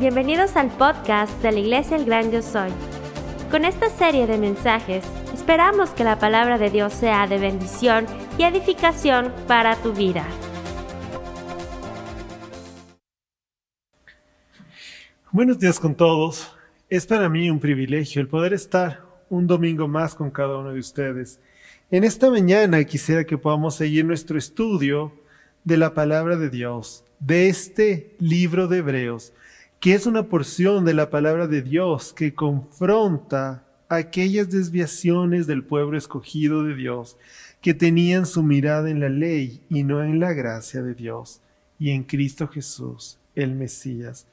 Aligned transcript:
Bienvenidos 0.00 0.56
al 0.56 0.76
podcast 0.76 1.40
de 1.40 1.52
la 1.52 1.60
Iglesia 1.60 1.96
El 1.96 2.04
Gran 2.04 2.32
Yo 2.32 2.42
Soy. 2.42 2.68
Con 3.48 3.64
esta 3.64 3.88
serie 3.90 4.26
de 4.26 4.38
mensajes, 4.38 5.04
esperamos 5.32 5.90
que 5.90 6.02
la 6.02 6.18
palabra 6.18 6.58
de 6.58 6.68
Dios 6.68 6.92
sea 6.92 7.28
de 7.28 7.38
bendición 7.38 8.04
y 8.36 8.42
edificación 8.42 9.32
para 9.46 9.76
tu 9.76 9.92
vida. 9.92 10.26
Buenos 15.30 15.60
días 15.60 15.78
con 15.78 15.94
todos. 15.94 16.50
Es 16.90 17.06
para 17.06 17.28
mí 17.28 17.48
un 17.48 17.60
privilegio 17.60 18.20
el 18.20 18.26
poder 18.26 18.52
estar 18.52 19.00
un 19.30 19.46
domingo 19.46 19.86
más 19.86 20.16
con 20.16 20.28
cada 20.32 20.58
uno 20.58 20.72
de 20.72 20.80
ustedes. 20.80 21.38
En 21.92 22.02
esta 22.02 22.30
mañana 22.30 22.82
quisiera 22.82 23.22
que 23.22 23.38
podamos 23.38 23.76
seguir 23.76 24.04
nuestro 24.04 24.38
estudio 24.38 25.12
de 25.62 25.76
la 25.76 25.94
palabra 25.94 26.36
de 26.36 26.50
Dios, 26.50 27.04
de 27.20 27.48
este 27.48 28.16
libro 28.18 28.66
de 28.66 28.78
Hebreos 28.78 29.32
que 29.84 29.92
es 29.92 30.06
una 30.06 30.30
porción 30.30 30.86
de 30.86 30.94
la 30.94 31.10
palabra 31.10 31.46
de 31.46 31.60
Dios 31.60 32.14
que 32.14 32.32
confronta 32.32 33.66
aquellas 33.90 34.48
desviaciones 34.48 35.46
del 35.46 35.62
pueblo 35.62 35.98
escogido 35.98 36.64
de 36.64 36.74
Dios 36.74 37.18
que 37.60 37.74
tenían 37.74 38.24
su 38.24 38.42
mirada 38.42 38.88
en 38.88 39.00
la 39.00 39.10
ley 39.10 39.60
y 39.68 39.82
no 39.82 40.02
en 40.02 40.20
la 40.20 40.32
gracia 40.32 40.80
de 40.80 40.94
Dios 40.94 41.42
y 41.78 41.90
en 41.90 42.04
Cristo 42.04 42.48
Jesús, 42.48 43.18
el 43.34 43.54
Mesías. 43.54 44.26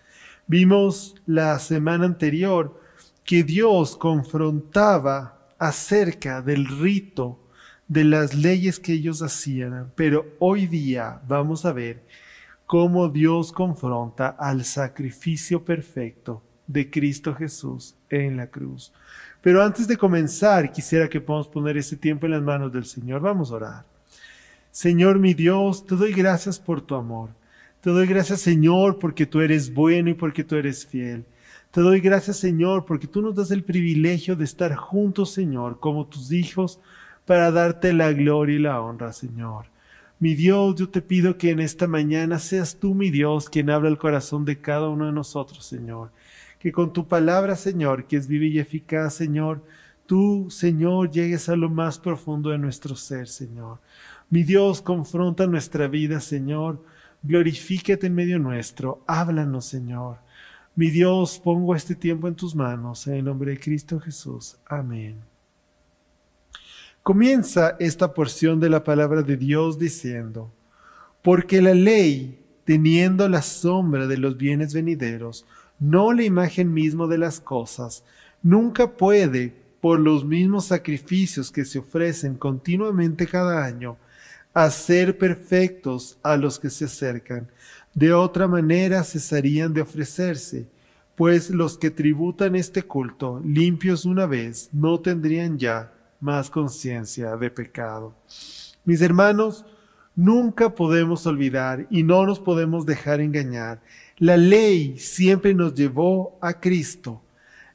Vimos 0.47 1.15
la 1.25 1.59
semana 1.59 2.05
anterior 2.05 2.79
que 3.25 3.43
Dios 3.43 3.97
confrontaba 3.97 5.49
acerca 5.59 6.41
del 6.41 6.65
rito, 6.65 7.41
de 7.89 8.05
las 8.05 8.35
leyes 8.35 8.79
que 8.79 8.93
ellos 8.93 9.21
hacían, 9.21 9.91
pero 9.95 10.27
hoy 10.39 10.65
día 10.65 11.19
vamos 11.27 11.65
a 11.65 11.73
ver 11.73 12.05
cómo 12.71 13.09
Dios 13.09 13.51
confronta 13.51 14.29
al 14.29 14.63
sacrificio 14.63 15.65
perfecto 15.65 16.41
de 16.65 16.89
Cristo 16.89 17.35
Jesús 17.35 17.97
en 18.09 18.37
la 18.37 18.47
cruz. 18.47 18.93
Pero 19.41 19.61
antes 19.61 19.89
de 19.89 19.97
comenzar, 19.97 20.71
quisiera 20.71 21.09
que 21.09 21.19
podamos 21.19 21.49
poner 21.49 21.75
ese 21.75 21.97
tiempo 21.97 22.27
en 22.27 22.31
las 22.31 22.41
manos 22.41 22.71
del 22.71 22.85
Señor. 22.85 23.19
Vamos 23.19 23.51
a 23.51 23.55
orar. 23.55 23.85
Señor 24.71 25.19
mi 25.19 25.33
Dios, 25.33 25.85
te 25.85 25.97
doy 25.97 26.13
gracias 26.13 26.57
por 26.59 26.79
tu 26.79 26.95
amor. 26.95 27.31
Te 27.81 27.89
doy 27.89 28.07
gracias, 28.07 28.39
Señor, 28.39 28.99
porque 28.99 29.25
tú 29.25 29.41
eres 29.41 29.73
bueno 29.73 30.09
y 30.09 30.13
porque 30.13 30.45
tú 30.45 30.55
eres 30.55 30.87
fiel. 30.87 31.25
Te 31.71 31.81
doy 31.81 31.99
gracias, 31.99 32.37
Señor, 32.37 32.85
porque 32.85 33.05
tú 33.05 33.21
nos 33.21 33.35
das 33.35 33.51
el 33.51 33.65
privilegio 33.65 34.37
de 34.37 34.45
estar 34.45 34.73
juntos, 34.75 35.33
Señor, 35.33 35.81
como 35.81 36.07
tus 36.07 36.31
hijos, 36.31 36.79
para 37.25 37.51
darte 37.51 37.91
la 37.91 38.13
gloria 38.13 38.55
y 38.55 38.59
la 38.59 38.79
honra, 38.79 39.11
Señor. 39.11 39.70
Mi 40.21 40.35
Dios, 40.35 40.75
yo 40.75 40.87
te 40.87 41.01
pido 41.01 41.35
que 41.35 41.49
en 41.49 41.59
esta 41.59 41.87
mañana 41.87 42.37
seas 42.37 42.77
tú, 42.79 42.93
mi 42.93 43.09
Dios, 43.09 43.49
quien 43.49 43.71
habla 43.71 43.89
el 43.89 43.97
corazón 43.97 44.45
de 44.45 44.61
cada 44.61 44.87
uno 44.87 45.07
de 45.07 45.11
nosotros, 45.11 45.65
Señor. 45.65 46.11
Que 46.59 46.71
con 46.71 46.93
tu 46.93 47.07
palabra, 47.07 47.55
Señor, 47.55 48.05
que 48.05 48.17
es 48.17 48.27
viva 48.27 48.45
y 48.45 48.59
eficaz, 48.59 49.15
Señor, 49.15 49.63
tú, 50.05 50.45
Señor, 50.51 51.09
llegues 51.09 51.49
a 51.49 51.55
lo 51.55 51.71
más 51.71 51.97
profundo 51.97 52.51
de 52.51 52.59
nuestro 52.59 52.95
ser, 52.95 53.27
Señor. 53.27 53.79
Mi 54.29 54.43
Dios, 54.43 54.83
confronta 54.83 55.47
nuestra 55.47 55.87
vida, 55.87 56.19
Señor. 56.19 56.85
Glorifícate 57.23 58.05
en 58.05 58.13
medio 58.13 58.37
nuestro. 58.37 59.03
Háblanos, 59.07 59.65
Señor. 59.65 60.19
Mi 60.75 60.91
Dios, 60.91 61.41
pongo 61.43 61.73
este 61.73 61.95
tiempo 61.95 62.27
en 62.27 62.35
tus 62.35 62.53
manos, 62.53 63.07
en 63.07 63.15
el 63.15 63.25
nombre 63.25 63.53
de 63.53 63.59
Cristo 63.59 63.99
Jesús. 63.99 64.55
Amén. 64.67 65.30
Comienza 67.03 67.77
esta 67.79 68.13
porción 68.13 68.59
de 68.59 68.69
la 68.69 68.83
palabra 68.83 69.23
de 69.23 69.35
Dios 69.35 69.79
diciendo, 69.79 70.53
porque 71.23 71.59
la 71.59 71.73
ley, 71.73 72.45
teniendo 72.63 73.27
la 73.27 73.41
sombra 73.41 74.05
de 74.05 74.17
los 74.17 74.37
bienes 74.37 74.75
venideros, 74.75 75.47
no 75.79 76.13
la 76.13 76.23
imagen 76.23 76.71
mismo 76.71 77.07
de 77.07 77.17
las 77.17 77.39
cosas, 77.39 78.03
nunca 78.43 78.91
puede, 78.97 79.55
por 79.81 79.99
los 79.99 80.23
mismos 80.23 80.65
sacrificios 80.65 81.51
que 81.51 81.65
se 81.65 81.79
ofrecen 81.79 82.35
continuamente 82.35 83.25
cada 83.25 83.65
año, 83.65 83.97
hacer 84.53 85.17
perfectos 85.17 86.19
a 86.21 86.37
los 86.37 86.59
que 86.59 86.69
se 86.69 86.85
acercan. 86.85 87.47
De 87.95 88.13
otra 88.13 88.47
manera 88.47 89.03
cesarían 89.03 89.73
de 89.73 89.81
ofrecerse, 89.81 90.67
pues 91.15 91.49
los 91.49 91.79
que 91.79 91.89
tributan 91.89 92.55
este 92.55 92.83
culto, 92.83 93.41
limpios 93.43 94.05
una 94.05 94.27
vez, 94.27 94.69
no 94.71 94.99
tendrían 94.99 95.57
ya 95.57 95.91
más 96.21 96.49
conciencia 96.49 97.35
de 97.35 97.51
pecado. 97.51 98.15
Mis 98.85 99.01
hermanos, 99.01 99.65
nunca 100.15 100.73
podemos 100.73 101.25
olvidar 101.27 101.87
y 101.89 102.03
no 102.03 102.25
nos 102.25 102.39
podemos 102.39 102.85
dejar 102.85 103.19
engañar. 103.19 103.81
La 104.17 104.37
ley 104.37 104.97
siempre 104.97 105.53
nos 105.53 105.73
llevó 105.73 106.37
a 106.41 106.53
Cristo. 106.53 107.21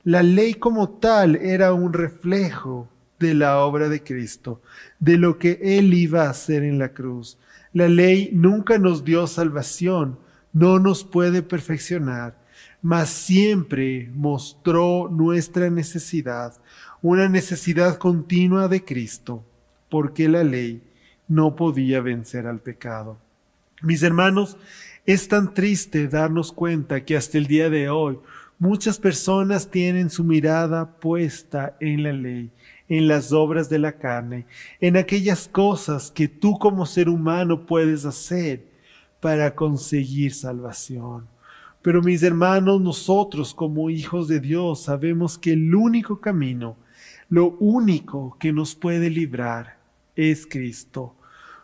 La 0.04 0.22
ley 0.22 0.54
como 0.54 0.88
tal 0.88 1.36
era 1.36 1.72
un 1.72 1.92
reflejo 1.92 2.88
de 3.18 3.34
la 3.34 3.58
obra 3.58 3.88
de 3.88 4.02
Cristo, 4.02 4.62
de 5.00 5.16
lo 5.18 5.38
que 5.38 5.58
Él 5.62 5.92
iba 5.94 6.24
a 6.24 6.30
hacer 6.30 6.62
en 6.62 6.78
la 6.78 6.92
cruz. 6.92 7.38
La 7.72 7.88
ley 7.88 8.30
nunca 8.32 8.78
nos 8.78 9.04
dio 9.04 9.26
salvación, 9.26 10.18
no 10.52 10.78
nos 10.78 11.04
puede 11.04 11.42
perfeccionar, 11.42 12.38
mas 12.80 13.08
siempre 13.10 14.10
mostró 14.14 15.08
nuestra 15.10 15.68
necesidad, 15.70 16.54
una 17.02 17.28
necesidad 17.28 17.98
continua 17.98 18.68
de 18.68 18.84
Cristo, 18.84 19.44
porque 19.88 20.28
la 20.28 20.44
ley 20.44 20.82
no 21.28 21.56
podía 21.56 22.00
vencer 22.00 22.46
al 22.46 22.60
pecado. 22.60 23.18
Mis 23.82 24.02
hermanos, 24.02 24.56
es 25.04 25.28
tan 25.28 25.54
triste 25.54 26.08
darnos 26.08 26.52
cuenta 26.52 27.04
que 27.04 27.16
hasta 27.16 27.38
el 27.38 27.46
día 27.46 27.70
de 27.70 27.88
hoy 27.90 28.18
muchas 28.58 28.98
personas 28.98 29.70
tienen 29.70 30.10
su 30.10 30.24
mirada 30.24 30.98
puesta 30.98 31.76
en 31.78 32.02
la 32.02 32.12
ley, 32.12 32.50
en 32.88 33.06
las 33.06 33.32
obras 33.32 33.68
de 33.68 33.78
la 33.78 33.92
carne, 33.92 34.46
en 34.80 34.96
aquellas 34.96 35.46
cosas 35.46 36.10
que 36.10 36.26
tú 36.26 36.58
como 36.58 36.86
ser 36.86 37.08
humano 37.08 37.66
puedes 37.66 38.04
hacer 38.04 38.64
para 39.20 39.54
conseguir 39.54 40.32
salvación. 40.32 41.26
Pero 41.82 42.02
mis 42.02 42.22
hermanos, 42.22 42.80
nosotros 42.80 43.54
como 43.54 43.90
hijos 43.90 44.26
de 44.26 44.40
Dios 44.40 44.82
sabemos 44.82 45.38
que 45.38 45.52
el 45.52 45.72
único 45.74 46.20
camino 46.20 46.76
lo 47.28 47.56
único 47.58 48.36
que 48.38 48.52
nos 48.52 48.74
puede 48.74 49.10
librar 49.10 49.78
es 50.14 50.46
Cristo. 50.46 51.14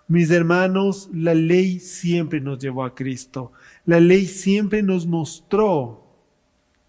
Mis 0.08 0.30
hermanos, 0.30 1.08
la 1.12 1.34
ley 1.34 1.78
siempre 1.78 2.40
nos 2.40 2.58
llevó 2.58 2.84
a 2.84 2.94
Cristo. 2.94 3.52
La 3.86 4.00
ley 4.00 4.26
siempre 4.26 4.82
nos 4.82 5.06
mostró 5.06 6.04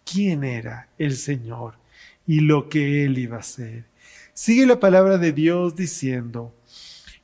quién 0.03 0.43
era 0.43 0.89
el 0.97 1.15
Señor 1.15 1.75
y 2.25 2.39
lo 2.39 2.67
que 2.67 3.05
Él 3.05 3.17
iba 3.17 3.37
a 3.37 3.41
hacer. 3.41 3.85
Sigue 4.33 4.65
la 4.65 4.79
palabra 4.79 5.17
de 5.17 5.31
Dios 5.31 5.75
diciendo, 5.75 6.53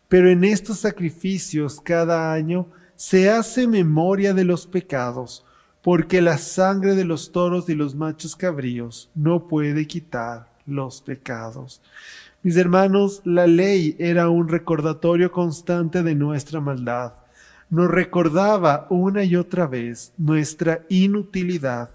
pero 0.07 0.29
en 0.29 0.43
estos 0.43 0.79
sacrificios 0.79 1.81
cada 1.81 2.31
año 2.31 2.69
se 2.95 3.29
hace 3.29 3.67
memoria 3.67 4.33
de 4.33 4.43
los 4.43 4.67
pecados, 4.67 5.45
porque 5.81 6.21
la 6.21 6.37
sangre 6.37 6.93
de 6.95 7.05
los 7.05 7.31
toros 7.31 7.69
y 7.69 7.75
los 7.75 7.95
machos 7.95 8.35
cabríos 8.35 9.09
no 9.15 9.47
puede 9.47 9.87
quitar 9.87 10.48
los 10.69 11.01
pecados. 11.01 11.81
Mis 12.41 12.55
hermanos, 12.55 13.21
la 13.25 13.47
ley 13.47 13.97
era 13.99 14.29
un 14.29 14.47
recordatorio 14.47 15.29
constante 15.29 16.03
de 16.03 16.15
nuestra 16.15 16.61
maldad. 16.61 17.11
Nos 17.69 17.91
recordaba 17.91 18.87
una 18.89 19.25
y 19.25 19.35
otra 19.35 19.67
vez 19.67 20.13
nuestra 20.17 20.85
inutilidad 20.87 21.89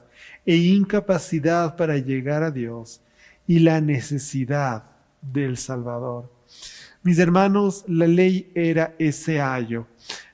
e 0.44 0.56
incapacidad 0.56 1.76
para 1.76 1.96
llegar 1.96 2.42
a 2.42 2.50
Dios 2.50 3.00
y 3.46 3.60
la 3.60 3.80
necesidad 3.80 4.84
del 5.22 5.56
Salvador. 5.56 6.30
Mis 7.02 7.18
hermanos, 7.18 7.84
la 7.88 8.06
ley 8.06 8.50
era 8.54 8.94
ese 8.98 9.40
ayo. 9.40 9.86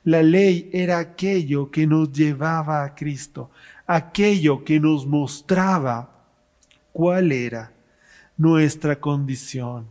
La 0.05 0.23
ley 0.23 0.71
era 0.73 0.99
aquello 0.99 1.71
que 1.71 1.87
nos 1.87 2.13
llevaba 2.13 2.85
a 2.85 2.95
Cristo, 2.95 3.51
aquello 3.87 4.65
que 4.65 4.81
nos 4.81 5.07
mostraba 5.07 6.11
cuál 6.93 7.33
era 7.33 7.73
nuestra 8.41 8.99
condición. 8.99 9.87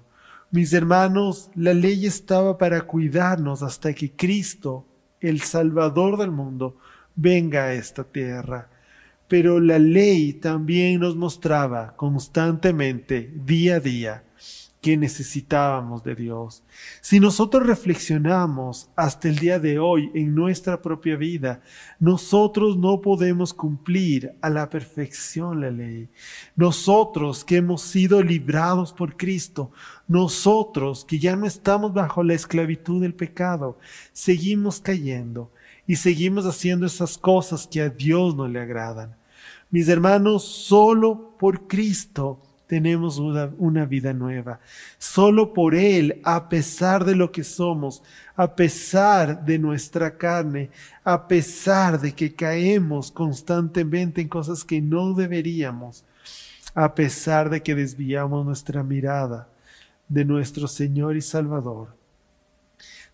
Mis 0.49 0.73
hermanos, 0.73 1.51
la 1.53 1.71
ley 1.71 2.07
estaba 2.07 2.57
para 2.57 2.81
cuidarnos 2.81 3.61
hasta 3.61 3.93
que 3.93 4.11
Cristo, 4.11 4.87
el 5.21 5.41
Salvador 5.41 6.17
del 6.17 6.31
mundo, 6.31 6.75
venga 7.15 7.65
a 7.65 7.73
esta 7.73 8.03
tierra. 8.03 8.67
Pero 9.27 9.59
la 9.59 9.77
ley 9.77 10.33
también 10.33 10.99
nos 10.99 11.15
mostraba 11.15 11.95
constantemente, 11.95 13.31
día 13.35 13.75
a 13.75 13.79
día, 13.79 14.23
que 14.81 14.95
necesitábamos 14.95 16.03
de 16.03 16.15
Dios. 16.15 16.63
Si 17.01 17.19
nosotros 17.19 17.67
reflexionamos 17.67 18.89
hasta 18.95 19.27
el 19.27 19.37
día 19.37 19.59
de 19.59 19.77
hoy 19.77 20.09
en 20.13 20.33
nuestra 20.33 20.81
propia 20.81 21.17
vida, 21.17 21.61
nosotros 21.99 22.77
no 22.77 23.01
podemos 23.01 23.53
cumplir 23.53 24.33
a 24.41 24.49
la 24.49 24.69
perfección 24.69 25.59
la 25.59 25.69
ley. 25.69 26.09
Nosotros 26.55 27.43
que 27.43 27.57
hemos 27.57 27.81
sido 27.81 28.23
librados 28.23 28.93
por 28.93 29.17
Cristo, 29.17 29.71
nosotros 30.07 31.03
que 31.03 31.19
ya 31.19 31.35
no 31.35 31.45
estamos 31.45 31.93
bajo 31.93 32.23
la 32.23 32.33
esclavitud 32.33 33.01
del 33.01 33.13
pecado, 33.13 33.77
seguimos 34.13 34.79
cayendo 34.79 35.51
y 35.85 35.97
seguimos 35.97 36.45
haciendo 36.45 36.85
esas 36.85 37.17
cosas 37.17 37.67
que 37.67 37.81
a 37.81 37.89
Dios 37.89 38.35
no 38.35 38.47
le 38.47 38.61
agradan. 38.61 39.17
Mis 39.71 39.89
hermanos, 39.89 40.45
solo 40.45 41.35
por 41.37 41.67
Cristo 41.67 42.41
tenemos 42.69 43.17
una, 43.17 43.49
una, 43.57 43.83
vida 43.87 44.13
nueva. 44.13 44.59
Solo 44.99 45.53
por 45.53 45.73
Él, 45.73 46.21
a 46.23 46.47
pesar 46.49 47.03
de 47.03 47.15
lo 47.15 47.31
que 47.31 47.43
somos, 47.43 48.03
a 48.35 48.55
pesar 48.55 49.43
de 49.43 49.57
nuestra 49.57 50.15
carne, 50.15 50.69
a 51.03 51.27
pesar 51.27 51.99
de 51.99 52.13
que 52.13 52.35
caemos 52.35 53.09
constantemente 53.09 54.21
en 54.21 54.27
cosas 54.27 54.63
que 54.63 54.79
no 54.81 55.15
deberíamos, 55.15 56.05
a 56.75 56.93
pesar 56.93 57.49
de 57.49 57.63
que 57.63 57.73
desviamos 57.73 58.45
nuestra 58.45 58.83
mirada 58.83 59.49
de 60.07 60.23
nuestro 60.23 60.67
Señor 60.67 61.17
y 61.17 61.21
Salvador, 61.21 61.87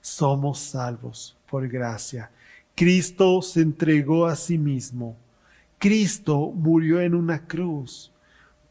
somos 0.02 0.60
salvos 0.60 1.38
por 1.50 1.66
gracia. 1.70 2.30
Cristo 2.76 3.42
se 3.42 3.62
entregó 3.62 4.26
a 4.26 4.36
sí 4.36 4.58
mismo. 4.58 5.16
Cristo 5.80 6.52
murió 6.54 7.00
en 7.00 7.16
una 7.16 7.48
cruz 7.48 8.12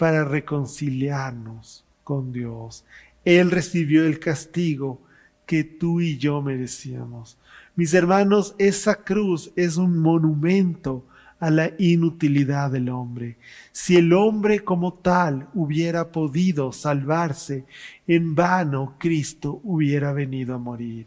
para 0.04 0.22
reconciliarnos 0.22 1.82
con 2.02 2.30
Dios. 2.30 2.84
Él 3.24 3.50
recibió 3.50 4.04
el 4.04 4.18
castigo 4.18 5.00
que 5.46 5.64
tú 5.64 6.02
y 6.02 6.18
yo 6.18 6.42
merecíamos. 6.42 7.38
Mis 7.74 7.94
hermanos, 7.94 8.54
esa 8.58 8.96
cruz 8.96 9.50
es 9.56 9.78
un 9.78 9.98
monumento 9.98 11.06
a 11.40 11.48
la 11.48 11.72
inutilidad 11.78 12.70
del 12.70 12.90
hombre. 12.90 13.38
Si 13.72 13.96
el 13.96 14.12
hombre 14.12 14.62
como 14.62 14.92
tal 14.92 15.48
hubiera 15.54 16.12
podido 16.12 16.70
salvarse, 16.70 17.64
en 18.06 18.34
vano 18.34 18.96
Cristo 18.98 19.62
hubiera 19.64 20.12
venido 20.12 20.54
a 20.54 20.58
morir. 20.58 21.06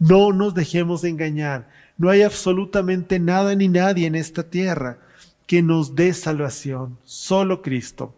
No 0.00 0.32
nos 0.32 0.52
dejemos 0.52 1.04
engañar. 1.04 1.70
No 1.96 2.10
hay 2.10 2.22
absolutamente 2.22 3.20
nada 3.20 3.54
ni 3.54 3.68
nadie 3.68 4.08
en 4.08 4.16
esta 4.16 4.42
tierra 4.42 4.98
que 5.46 5.62
nos 5.62 5.94
dé 5.94 6.12
salvación, 6.12 6.98
solo 7.04 7.62
Cristo. 7.62 8.16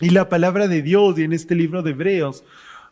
Y 0.00 0.10
la 0.10 0.28
palabra 0.28 0.68
de 0.68 0.82
Dios 0.82 1.18
y 1.18 1.24
en 1.24 1.32
este 1.32 1.54
libro 1.54 1.82
de 1.82 1.90
Hebreos 1.90 2.44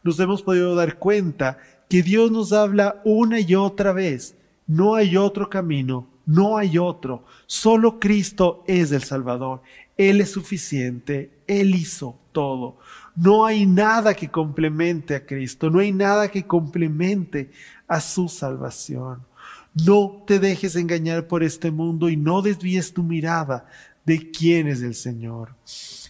nos 0.02 0.18
hemos 0.20 0.42
podido 0.42 0.74
dar 0.74 0.98
cuenta 0.98 1.58
que 1.88 2.02
Dios 2.02 2.30
nos 2.30 2.52
habla 2.52 3.00
una 3.04 3.40
y 3.40 3.54
otra 3.54 3.92
vez. 3.92 4.36
No 4.66 4.94
hay 4.94 5.16
otro 5.16 5.50
camino, 5.50 6.06
no 6.24 6.56
hay 6.56 6.78
otro. 6.78 7.24
Solo 7.46 7.98
Cristo 7.98 8.62
es 8.66 8.92
el 8.92 9.02
Salvador. 9.02 9.62
Él 9.96 10.20
es 10.20 10.30
suficiente. 10.30 11.30
Él 11.46 11.74
hizo 11.74 12.16
todo. 12.32 12.78
No 13.16 13.44
hay 13.44 13.66
nada 13.66 14.14
que 14.14 14.28
complemente 14.28 15.14
a 15.14 15.26
Cristo. 15.26 15.68
No 15.68 15.80
hay 15.80 15.92
nada 15.92 16.28
que 16.28 16.46
complemente 16.46 17.50
a 17.88 18.00
su 18.00 18.28
salvación. 18.28 19.22
No 19.74 20.22
te 20.26 20.38
dejes 20.38 20.76
engañar 20.76 21.26
por 21.26 21.42
este 21.42 21.70
mundo 21.70 22.08
y 22.08 22.16
no 22.16 22.40
desvíes 22.42 22.92
tu 22.92 23.02
mirada 23.02 23.66
de 24.06 24.30
quién 24.30 24.68
es 24.68 24.82
el 24.82 24.94
Señor. 24.94 25.54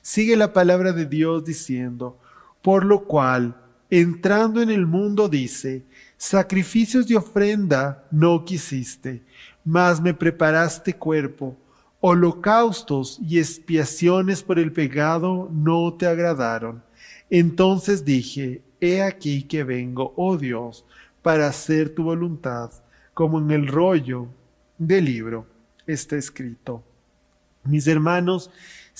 Sigue 0.02 0.36
la 0.36 0.52
palabra 0.52 0.92
de 0.92 1.06
Dios 1.06 1.44
diciendo, 1.44 2.18
por 2.62 2.84
lo 2.84 3.04
cual, 3.04 3.56
entrando 3.90 4.62
en 4.62 4.70
el 4.70 4.86
mundo 4.86 5.28
dice, 5.28 5.84
sacrificios 6.16 7.06
de 7.06 7.16
ofrenda 7.16 8.04
no 8.10 8.44
quisiste, 8.44 9.22
mas 9.64 10.00
me 10.00 10.14
preparaste 10.14 10.94
cuerpo, 10.94 11.56
holocaustos 12.00 13.18
y 13.20 13.38
expiaciones 13.38 14.42
por 14.42 14.58
el 14.58 14.72
pecado 14.72 15.50
no 15.52 15.92
te 15.94 16.06
agradaron. 16.06 16.82
Entonces 17.28 18.04
dije, 18.04 18.62
he 18.80 19.02
aquí 19.02 19.42
que 19.42 19.64
vengo, 19.64 20.14
oh 20.16 20.36
Dios, 20.36 20.84
para 21.22 21.46
hacer 21.46 21.94
tu 21.94 22.04
voluntad, 22.04 22.70
como 23.12 23.38
en 23.38 23.50
el 23.50 23.66
rollo 23.66 24.28
del 24.78 25.04
libro 25.04 25.46
está 25.86 26.16
escrito. 26.16 26.82
Mis 27.64 27.86
hermanos, 27.86 28.50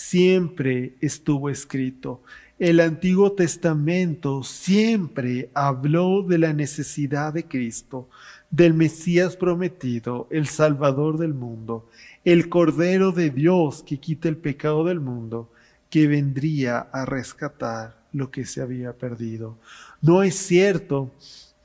siempre 0.00 0.94
estuvo 1.00 1.50
escrito. 1.50 2.23
El 2.58 2.81
Antiguo 2.81 3.32
Testamento 3.32 4.43
siempre 4.43 5.50
habló 5.52 6.23
de 6.23 6.38
la 6.38 6.52
necesidad 6.55 7.35
de 7.35 7.44
Cristo, 7.44 8.08
del 8.50 8.73
Mesías 8.73 9.37
prometido, 9.37 10.26
el 10.31 10.47
Salvador 10.47 11.19
del 11.19 11.35
mundo, 11.35 11.88
el 12.25 12.49
Cordero 12.49 13.12
de 13.12 13.31
Dios 13.31 13.82
que 13.82 13.99
quita 13.99 14.29
el 14.29 14.38
pecado 14.38 14.85
del 14.85 15.00
mundo, 15.00 15.52
que 15.91 16.06
vendría 16.06 16.79
a 16.79 17.05
rescatar 17.05 18.00
lo 18.12 18.31
que 18.31 18.47
se 18.47 18.62
había 18.62 18.94
perdido. 18.94 19.58
No 20.00 20.23
es 20.23 20.35
cierto 20.35 21.12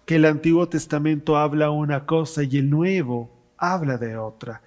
que 0.06 0.18
el 0.18 0.26
Antiguo 0.26 0.68
Testamento 0.68 1.38
habla 1.38 1.72
una 1.72 2.06
cosa 2.06 2.44
y 2.44 2.58
el 2.58 2.70
Nuevo 2.70 3.32
habla 3.58 3.98
de 3.98 4.18
otra. 4.18 4.62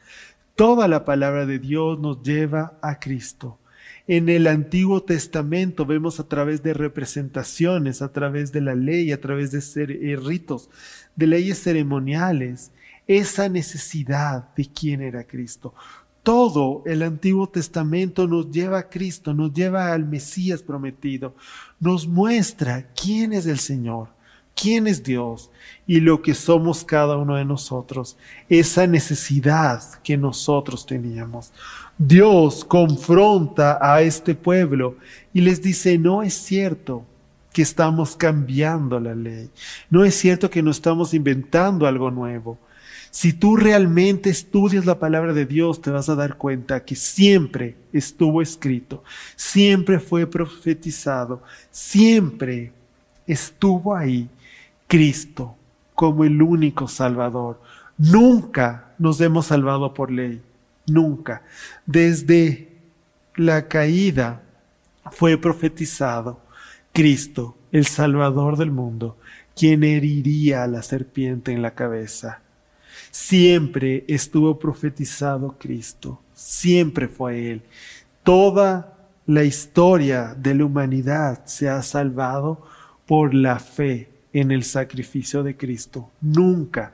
Toda 0.59 0.89
la 0.89 1.05
palabra 1.05 1.47
de 1.47 1.61
Dios 1.61 2.01
nos 2.01 2.21
lleva 2.25 2.81
a 2.83 2.99
Cristo. 2.99 3.61
En 4.09 4.29
el 4.29 4.49
Antiguo 4.49 5.05
Testamento 5.05 5.87
vemos 5.87 6.19
a 6.19 6.27
través 6.27 6.65
de 6.65 6.75
representaciones, 6.75 8.03
a 8.03 8.13
través 8.13 8.51
de 8.51 8.61
la 8.61 8.75
ley, 8.75 9.13
a 9.13 9.21
través 9.21 9.53
de 9.53 9.85
eh, 9.85 10.17
ritos, 10.17 10.69
de 11.15 11.29
leyes 11.29 11.63
ceremoniales, 11.63 12.73
esa 13.07 13.49
necesidad 13.49 14.53
de 14.57 14.67
quién 14.67 15.01
era 15.01 15.23
Cristo. 15.23 15.75
Todo 16.25 16.83
el 16.87 17.05
Antiguo 17.05 17.49
Testamento 17.49 18.27
nos 18.27 18.51
lleva 18.51 18.81
a 18.81 18.89
Cristo, 18.89 19.35
nos 19.35 19.53
lleva 19.53 19.93
al 19.93 20.07
Mesías 20.07 20.65
prometido, 20.65 21.37
nos 21.79 22.09
muestra 22.09 22.89
quién 23.01 23.33
es 23.33 23.47
el 23.47 23.61
Señor 23.61 24.18
quién 24.61 24.87
es 24.87 25.03
Dios 25.03 25.51
y 25.87 26.01
lo 26.01 26.21
que 26.21 26.35
somos 26.35 26.85
cada 26.85 27.17
uno 27.17 27.37
de 27.37 27.45
nosotros, 27.45 28.17
esa 28.49 28.87
necesidad 28.87 29.83
que 30.03 30.17
nosotros 30.17 30.85
teníamos. 30.85 31.53
Dios 31.97 32.65
confronta 32.65 33.79
a 33.81 34.03
este 34.03 34.35
pueblo 34.35 34.97
y 35.33 35.41
les 35.41 35.63
dice, 35.63 35.97
no 35.99 36.23
es 36.23 36.35
cierto 36.35 37.05
que 37.53 37.63
estamos 37.63 38.17
cambiando 38.17 39.01
la 39.01 39.15
ley, 39.15 39.51
no 39.91 40.05
es 40.05 40.15
cierto 40.15 40.51
que 40.51 40.63
no 40.63 40.71
estamos 40.71 41.15
inventando 41.15 41.87
algo 41.87 42.11
nuevo. 42.11 42.59
Si 43.11 43.33
tú 43.33 43.57
realmente 43.57 44.29
estudias 44.29 44.85
la 44.85 44.99
palabra 44.99 45.33
de 45.33 45.47
Dios, 45.47 45.81
te 45.81 45.91
vas 45.91 46.11
a 46.11 46.15
dar 46.15 46.37
cuenta 46.37 46.85
que 46.85 46.95
siempre 46.95 47.75
estuvo 47.93 48.43
escrito, 48.43 49.03
siempre 49.35 49.99
fue 49.99 50.27
profetizado, 50.27 51.43
siempre 51.71 52.73
estuvo 53.27 53.97
ahí 53.97 54.29
Cristo 54.89 55.55
como 55.95 56.25
el 56.25 56.41
único 56.43 56.89
Salvador. 56.89 57.61
Nunca 57.99 58.95
nos 58.99 59.21
hemos 59.21 59.47
salvado 59.47 59.95
por 59.95 60.11
ley, 60.11 60.41
nunca. 60.87 61.43
Desde 61.87 62.69
la 63.37 63.69
caída 63.69 64.43
fue 65.13 65.37
profetizado 65.37 66.41
Cristo, 66.93 67.57
el 67.71 67.87
Salvador 67.87 68.57
del 68.57 68.71
mundo, 68.71 69.17
quien 69.55 69.85
heriría 69.85 70.65
a 70.65 70.67
la 70.67 70.83
serpiente 70.83 71.53
en 71.53 71.63
la 71.63 71.75
cabeza. 71.75 72.41
Siempre 73.11 74.05
estuvo 74.09 74.59
profetizado 74.59 75.57
Cristo, 75.59 76.21
siempre 76.33 77.09
fue 77.09 77.51
Él. 77.53 77.63
Toda 78.23 78.97
la 79.27 79.45
historia 79.45 80.35
de 80.37 80.55
la 80.55 80.65
humanidad 80.65 81.45
se 81.45 81.69
ha 81.69 81.83
salvado 81.83 82.67
por 83.07 83.35
la 83.35 83.59
fe 83.59 84.09
en 84.41 84.51
el 84.51 84.65
sacrificio 84.65 85.43
de 85.43 85.57
Cristo, 85.57 86.11
nunca 86.21 86.93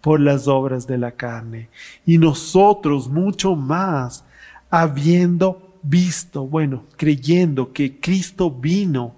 por 0.00 0.20
las 0.20 0.46
obras 0.46 0.86
de 0.86 0.98
la 0.98 1.12
carne. 1.12 1.68
Y 2.04 2.18
nosotros 2.18 3.08
mucho 3.08 3.56
más, 3.56 4.24
habiendo 4.70 5.78
visto, 5.82 6.46
bueno, 6.46 6.84
creyendo 6.96 7.72
que 7.72 7.98
Cristo 7.98 8.50
vino 8.50 9.14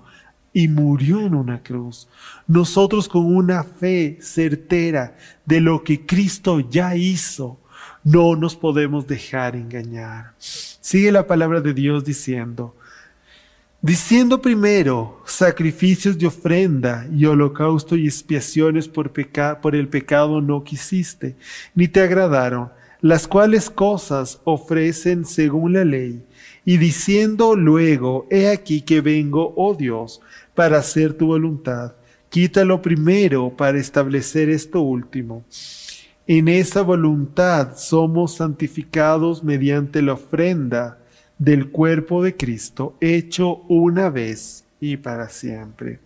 y 0.52 0.68
murió 0.68 1.20
en 1.20 1.34
una 1.34 1.62
cruz, 1.62 2.08
nosotros 2.46 3.08
con 3.08 3.26
una 3.26 3.64
fe 3.64 4.18
certera 4.20 5.16
de 5.44 5.60
lo 5.60 5.84
que 5.84 6.04
Cristo 6.06 6.60
ya 6.60 6.96
hizo, 6.96 7.58
no 8.02 8.34
nos 8.36 8.56
podemos 8.56 9.06
dejar 9.06 9.56
engañar. 9.56 10.32
Sigue 10.38 11.12
la 11.12 11.26
palabra 11.26 11.60
de 11.60 11.74
Dios 11.74 12.04
diciendo, 12.04 12.74
diciendo 13.80 14.42
primero 14.42 15.20
sacrificios 15.24 16.18
de 16.18 16.26
ofrenda 16.26 17.06
y 17.14 17.24
holocausto 17.26 17.96
y 17.96 18.06
expiaciones 18.06 18.88
por, 18.88 19.12
por 19.60 19.76
el 19.76 19.88
pecado 19.88 20.40
no 20.40 20.64
quisiste, 20.64 21.36
ni 21.74 21.86
te 21.86 22.00
agradaron, 22.00 22.70
las 23.00 23.28
cuales 23.28 23.70
cosas 23.70 24.40
ofrecen 24.44 25.24
según 25.24 25.74
la 25.74 25.84
ley, 25.84 26.24
y 26.64 26.76
diciendo 26.78 27.54
luego, 27.54 28.26
he 28.30 28.48
aquí 28.48 28.80
que 28.80 29.00
vengo, 29.00 29.54
oh 29.56 29.74
Dios, 29.74 30.20
para 30.54 30.78
hacer 30.78 31.14
tu 31.14 31.26
voluntad, 31.28 31.92
quítalo 32.28 32.82
primero 32.82 33.56
para 33.56 33.78
establecer 33.78 34.50
esto 34.50 34.80
último. 34.80 35.44
En 36.26 36.48
esa 36.48 36.82
voluntad 36.82 37.76
somos 37.76 38.34
santificados 38.34 39.42
mediante 39.42 40.02
la 40.02 40.14
ofrenda 40.14 40.98
del 41.38 41.70
cuerpo 41.70 42.22
de 42.22 42.36
Cristo 42.36 42.96
hecho 43.00 43.62
una 43.68 44.10
vez 44.10 44.64
y 44.80 44.96
para 44.96 45.28
siempre. 45.28 46.00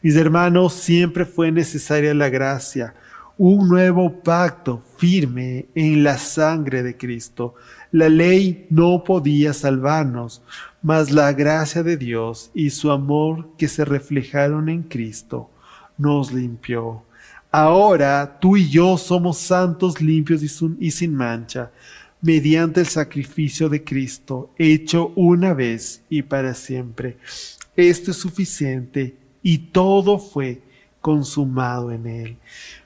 Mis 0.00 0.16
hermanos, 0.16 0.72
siempre 0.72 1.24
fue 1.24 1.52
necesaria 1.52 2.12
la 2.14 2.28
gracia, 2.28 2.94
un 3.38 3.68
nuevo 3.68 4.12
pacto 4.22 4.82
firme 4.96 5.66
en 5.74 6.02
la 6.02 6.18
sangre 6.18 6.82
de 6.82 6.96
Cristo. 6.96 7.54
La 7.92 8.08
ley 8.08 8.66
no 8.70 9.04
podía 9.04 9.52
salvarnos, 9.52 10.42
mas 10.82 11.10
la 11.10 11.32
gracia 11.32 11.82
de 11.82 11.96
Dios 11.96 12.50
y 12.54 12.70
su 12.70 12.90
amor 12.90 13.50
que 13.56 13.68
se 13.68 13.84
reflejaron 13.84 14.68
en 14.68 14.82
Cristo 14.82 15.50
nos 15.96 16.32
limpió. 16.32 17.02
Ahora 17.50 18.38
tú 18.40 18.56
y 18.56 18.68
yo 18.68 18.96
somos 18.96 19.38
santos, 19.38 20.00
limpios 20.00 20.42
y 20.42 20.90
sin 20.90 21.14
mancha, 21.14 21.70
mediante 22.22 22.80
el 22.80 22.86
sacrificio 22.86 23.68
de 23.68 23.84
Cristo, 23.84 24.50
hecho 24.56 25.12
una 25.16 25.52
vez 25.52 26.02
y 26.08 26.22
para 26.22 26.54
siempre. 26.54 27.18
Esto 27.76 28.12
es 28.12 28.16
suficiente 28.16 29.16
y 29.42 29.58
todo 29.58 30.18
fue 30.18 30.62
consumado 31.00 31.90
en 31.90 32.06
él. 32.06 32.36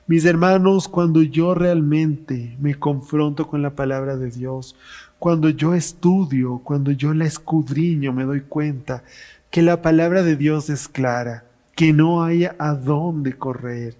Mis 0.07 0.25
hermanos, 0.25 0.87
cuando 0.87 1.21
yo 1.21 1.53
realmente 1.53 2.57
me 2.59 2.75
confronto 2.75 3.47
con 3.47 3.61
la 3.61 3.75
palabra 3.75 4.17
de 4.17 4.31
Dios, 4.31 4.75
cuando 5.19 5.49
yo 5.49 5.73
estudio, 5.75 6.59
cuando 6.63 6.91
yo 6.91 7.13
la 7.13 7.25
escudriño, 7.25 8.11
me 8.13 8.23
doy 8.23 8.41
cuenta 8.41 9.03
que 9.51 9.61
la 9.61 9.81
palabra 9.81 10.23
de 10.23 10.35
Dios 10.35 10.69
es 10.69 10.87
clara, 10.87 11.45
que 11.75 11.93
no 11.93 12.23
haya 12.23 12.55
a 12.57 12.73
dónde 12.73 13.33
correr. 13.33 13.95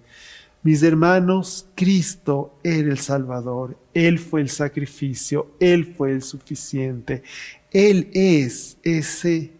Mis 0.68 0.82
hermanos, 0.82 1.66
Cristo 1.74 2.58
era 2.62 2.90
el 2.90 2.98
Salvador, 2.98 3.78
Él 3.94 4.18
fue 4.18 4.42
el 4.42 4.50
sacrificio, 4.50 5.52
Él 5.58 5.94
fue 5.96 6.12
el 6.12 6.20
suficiente, 6.20 7.22
Él 7.70 8.10
es 8.12 8.76
ese 8.82 9.50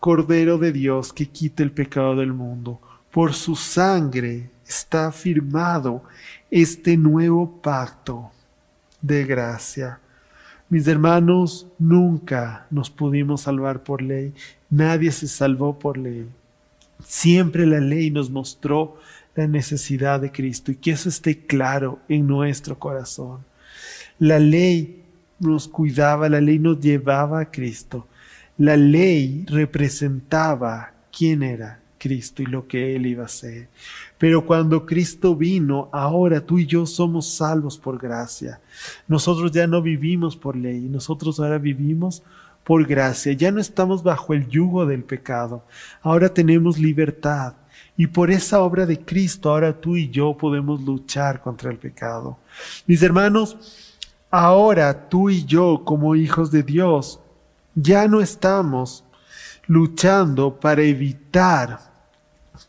Cordero 0.00 0.58
de 0.58 0.72
Dios 0.72 1.12
que 1.12 1.26
quita 1.26 1.62
el 1.62 1.70
pecado 1.70 2.16
del 2.16 2.32
mundo. 2.32 2.80
Por 3.12 3.34
su 3.34 3.54
sangre 3.54 4.50
está 4.66 5.12
firmado 5.12 6.02
este 6.50 6.96
nuevo 6.96 7.62
pacto 7.62 8.32
de 9.00 9.24
gracia. 9.24 10.00
Mis 10.68 10.88
hermanos, 10.88 11.68
nunca 11.78 12.66
nos 12.68 12.90
pudimos 12.90 13.42
salvar 13.42 13.84
por 13.84 14.02
ley, 14.02 14.34
nadie 14.68 15.12
se 15.12 15.28
salvó 15.28 15.78
por 15.78 15.96
ley. 15.98 16.26
Siempre 17.06 17.64
la 17.64 17.78
ley 17.78 18.10
nos 18.10 18.28
mostró 18.28 18.98
la 19.34 19.46
necesidad 19.46 20.20
de 20.20 20.30
Cristo 20.30 20.70
y 20.70 20.76
que 20.76 20.92
eso 20.92 21.08
esté 21.08 21.46
claro 21.46 22.00
en 22.08 22.26
nuestro 22.26 22.78
corazón. 22.78 23.44
La 24.18 24.38
ley 24.38 25.02
nos 25.40 25.68
cuidaba, 25.68 26.28
la 26.28 26.40
ley 26.40 26.58
nos 26.58 26.80
llevaba 26.80 27.40
a 27.40 27.50
Cristo. 27.50 28.06
La 28.56 28.76
ley 28.76 29.44
representaba 29.48 30.92
quién 31.10 31.42
era 31.42 31.80
Cristo 31.98 32.42
y 32.42 32.46
lo 32.46 32.68
que 32.68 32.94
Él 32.94 33.06
iba 33.06 33.22
a 33.22 33.26
hacer. 33.26 33.68
Pero 34.18 34.46
cuando 34.46 34.86
Cristo 34.86 35.34
vino, 35.34 35.88
ahora 35.90 36.40
tú 36.40 36.58
y 36.58 36.66
yo 36.66 36.86
somos 36.86 37.34
salvos 37.34 37.78
por 37.78 37.98
gracia. 37.98 38.60
Nosotros 39.08 39.50
ya 39.52 39.66
no 39.66 39.82
vivimos 39.82 40.36
por 40.36 40.54
ley, 40.54 40.82
nosotros 40.82 41.40
ahora 41.40 41.58
vivimos 41.58 42.22
por 42.62 42.86
gracia. 42.86 43.32
Ya 43.32 43.50
no 43.50 43.60
estamos 43.60 44.02
bajo 44.02 44.34
el 44.34 44.48
yugo 44.48 44.86
del 44.86 45.02
pecado, 45.02 45.64
ahora 46.02 46.28
tenemos 46.28 46.78
libertad. 46.78 47.54
Y 47.96 48.08
por 48.08 48.30
esa 48.30 48.60
obra 48.60 48.86
de 48.86 48.98
Cristo, 48.98 49.50
ahora 49.50 49.72
tú 49.72 49.96
y 49.96 50.10
yo 50.10 50.36
podemos 50.36 50.80
luchar 50.82 51.40
contra 51.40 51.70
el 51.70 51.78
pecado. 51.78 52.36
Mis 52.86 53.02
hermanos, 53.02 53.56
ahora 54.30 55.08
tú 55.08 55.30
y 55.30 55.44
yo 55.44 55.82
como 55.84 56.16
hijos 56.16 56.50
de 56.50 56.62
Dios, 56.64 57.20
ya 57.74 58.08
no 58.08 58.20
estamos 58.20 59.04
luchando 59.66 60.58
para 60.58 60.82
evitar 60.82 61.78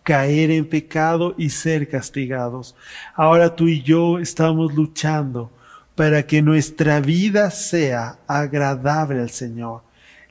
caer 0.04 0.52
en 0.52 0.68
pecado 0.68 1.34
y 1.38 1.50
ser 1.50 1.90
castigados. 1.90 2.76
Ahora 3.16 3.56
tú 3.56 3.68
y 3.68 3.82
yo 3.82 4.20
estamos 4.20 4.74
luchando 4.74 5.52
para 5.96 6.26
que 6.28 6.42
nuestra 6.42 7.00
vida 7.00 7.50
sea 7.50 8.20
agradable 8.28 9.22
al 9.22 9.30
Señor, 9.30 9.82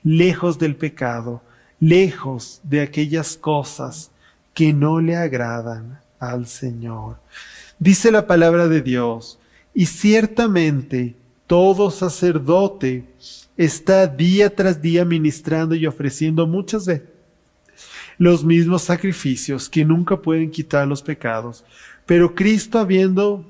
lejos 0.02 0.58
del 0.58 0.76
pecado, 0.76 1.42
lejos 1.80 2.60
de 2.62 2.82
aquellas 2.82 3.36
cosas 3.36 4.10
que 4.54 4.72
no 4.72 5.00
le 5.00 5.16
agradan 5.16 6.00
al 6.18 6.46
Señor. 6.46 7.18
Dice 7.78 8.10
la 8.10 8.26
palabra 8.26 8.68
de 8.68 8.80
Dios, 8.80 9.38
y 9.74 9.86
ciertamente 9.86 11.16
todo 11.46 11.90
sacerdote 11.90 13.04
está 13.56 14.06
día 14.06 14.54
tras 14.54 14.80
día 14.80 15.04
ministrando 15.04 15.74
y 15.74 15.86
ofreciendo 15.86 16.46
muchas 16.46 16.86
veces 16.86 17.08
los 18.18 18.44
mismos 18.44 18.82
sacrificios 18.82 19.68
que 19.68 19.84
nunca 19.84 20.16
pueden 20.20 20.50
quitar 20.50 20.86
los 20.86 21.02
pecados. 21.02 21.64
Pero 22.06 22.34
Cristo 22.34 22.78
habiendo 22.78 23.44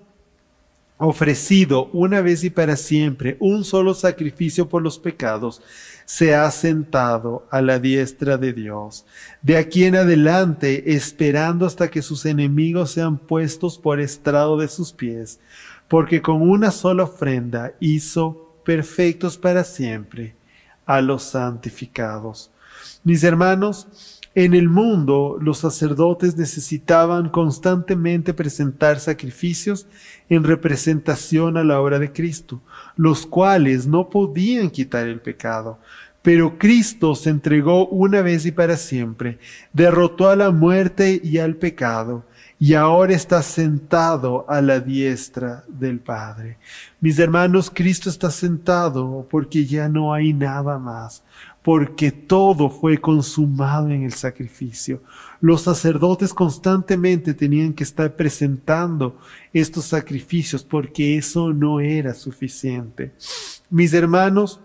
ofrecido 0.96 1.90
una 1.92 2.20
vez 2.20 2.44
y 2.44 2.50
para 2.50 2.76
siempre 2.76 3.36
un 3.40 3.64
solo 3.64 3.94
sacrificio 3.94 4.68
por 4.68 4.82
los 4.82 4.98
pecados, 4.98 5.60
se 6.04 6.34
ha 6.34 6.50
sentado 6.50 7.46
a 7.50 7.60
la 7.60 7.78
diestra 7.78 8.36
de 8.36 8.52
Dios. 8.52 9.06
De 9.42 9.56
aquí 9.56 9.84
en 9.84 9.96
adelante, 9.96 10.94
esperando 10.94 11.66
hasta 11.66 11.90
que 11.90 12.02
sus 12.02 12.26
enemigos 12.26 12.90
sean 12.90 13.18
puestos 13.18 13.78
por 13.78 14.00
estrado 14.00 14.58
de 14.58 14.68
sus 14.68 14.92
pies, 14.92 15.40
porque 15.88 16.22
con 16.22 16.42
una 16.42 16.70
sola 16.70 17.04
ofrenda 17.04 17.72
hizo 17.80 18.56
perfectos 18.64 19.38
para 19.38 19.64
siempre 19.64 20.34
a 20.86 21.00
los 21.00 21.22
santificados. 21.22 22.50
Mis 23.02 23.22
hermanos, 23.22 24.20
en 24.34 24.54
el 24.54 24.68
mundo 24.68 25.38
los 25.40 25.58
sacerdotes 25.58 26.36
necesitaban 26.36 27.28
constantemente 27.28 28.34
presentar 28.34 28.98
sacrificios 28.98 29.86
en 30.28 30.44
representación 30.44 31.56
a 31.56 31.64
la 31.64 31.80
obra 31.80 31.98
de 31.98 32.12
Cristo, 32.12 32.62
los 32.96 33.26
cuales 33.26 33.86
no 33.86 34.08
podían 34.08 34.70
quitar 34.70 35.06
el 35.06 35.20
pecado. 35.20 35.78
Pero 36.22 36.58
Cristo 36.58 37.14
se 37.14 37.28
entregó 37.28 37.86
una 37.88 38.22
vez 38.22 38.46
y 38.46 38.52
para 38.52 38.76
siempre, 38.76 39.38
derrotó 39.72 40.30
a 40.30 40.36
la 40.36 40.50
muerte 40.50 41.20
y 41.22 41.36
al 41.36 41.56
pecado, 41.56 42.24
y 42.58 42.72
ahora 42.72 43.12
está 43.14 43.42
sentado 43.42 44.46
a 44.48 44.62
la 44.62 44.80
diestra 44.80 45.64
del 45.68 46.00
Padre. 46.00 46.56
Mis 47.00 47.18
hermanos, 47.18 47.70
Cristo 47.70 48.08
está 48.08 48.30
sentado 48.30 49.26
porque 49.30 49.66
ya 49.66 49.86
no 49.88 50.14
hay 50.14 50.32
nada 50.32 50.78
más, 50.78 51.22
porque 51.62 52.10
todo 52.10 52.70
fue 52.70 52.98
consumado 52.98 53.90
en 53.90 54.04
el 54.04 54.14
sacrificio. 54.14 55.02
Los 55.44 55.60
sacerdotes 55.60 56.32
constantemente 56.32 57.34
tenían 57.34 57.74
que 57.74 57.84
estar 57.84 58.16
presentando 58.16 59.18
estos 59.52 59.84
sacrificios 59.84 60.64
porque 60.64 61.18
eso 61.18 61.52
no 61.52 61.80
era 61.80 62.14
suficiente. 62.14 63.12
Mis 63.68 63.92
hermanos, 63.92 64.58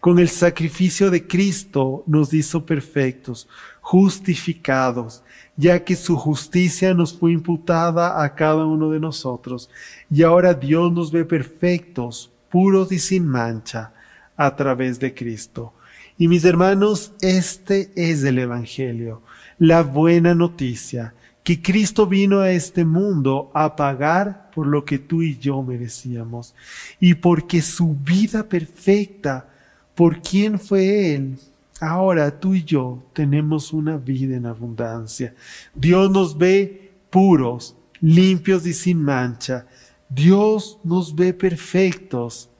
con 0.00 0.18
el 0.18 0.30
sacrificio 0.30 1.12
de 1.12 1.24
Cristo 1.28 2.02
nos 2.08 2.34
hizo 2.34 2.66
perfectos, 2.66 3.46
justificados, 3.80 5.22
ya 5.56 5.84
que 5.84 5.94
su 5.94 6.16
justicia 6.16 6.92
nos 6.92 7.16
fue 7.16 7.30
imputada 7.30 8.24
a 8.24 8.34
cada 8.34 8.66
uno 8.66 8.90
de 8.90 8.98
nosotros. 8.98 9.70
Y 10.10 10.24
ahora 10.24 10.54
Dios 10.54 10.92
nos 10.92 11.12
ve 11.12 11.24
perfectos, 11.24 12.32
puros 12.50 12.90
y 12.90 12.98
sin 12.98 13.28
mancha, 13.28 13.92
a 14.36 14.56
través 14.56 14.98
de 14.98 15.14
Cristo. 15.14 15.72
Y 16.20 16.26
mis 16.26 16.44
hermanos, 16.44 17.12
este 17.20 17.92
es 17.94 18.24
el 18.24 18.40
Evangelio, 18.40 19.22
la 19.58 19.82
buena 19.82 20.34
noticia, 20.34 21.14
que 21.42 21.62
Cristo 21.62 22.06
vino 22.06 22.40
a 22.40 22.50
este 22.50 22.84
mundo 22.84 23.50
a 23.54 23.74
pagar 23.74 24.50
por 24.50 24.66
lo 24.66 24.84
que 24.84 24.98
tú 24.98 25.22
y 25.22 25.38
yo 25.38 25.62
merecíamos. 25.62 26.54
Y 27.00 27.14
porque 27.14 27.62
su 27.62 27.94
vida 27.94 28.48
perfecta, 28.48 29.48
por 29.94 30.20
quién 30.20 30.58
fue 30.58 31.14
Él, 31.14 31.38
ahora 31.80 32.38
tú 32.38 32.54
y 32.54 32.64
yo 32.64 33.02
tenemos 33.12 33.72
una 33.72 33.96
vida 33.96 34.36
en 34.36 34.46
abundancia. 34.46 35.34
Dios 35.74 36.10
nos 36.10 36.36
ve 36.36 36.92
puros, 37.10 37.74
limpios 38.00 38.66
y 38.66 38.72
sin 38.72 39.02
mancha. 39.02 39.66
Dios 40.08 40.78
nos 40.84 41.14
ve 41.14 41.32
perfectos 41.32 42.50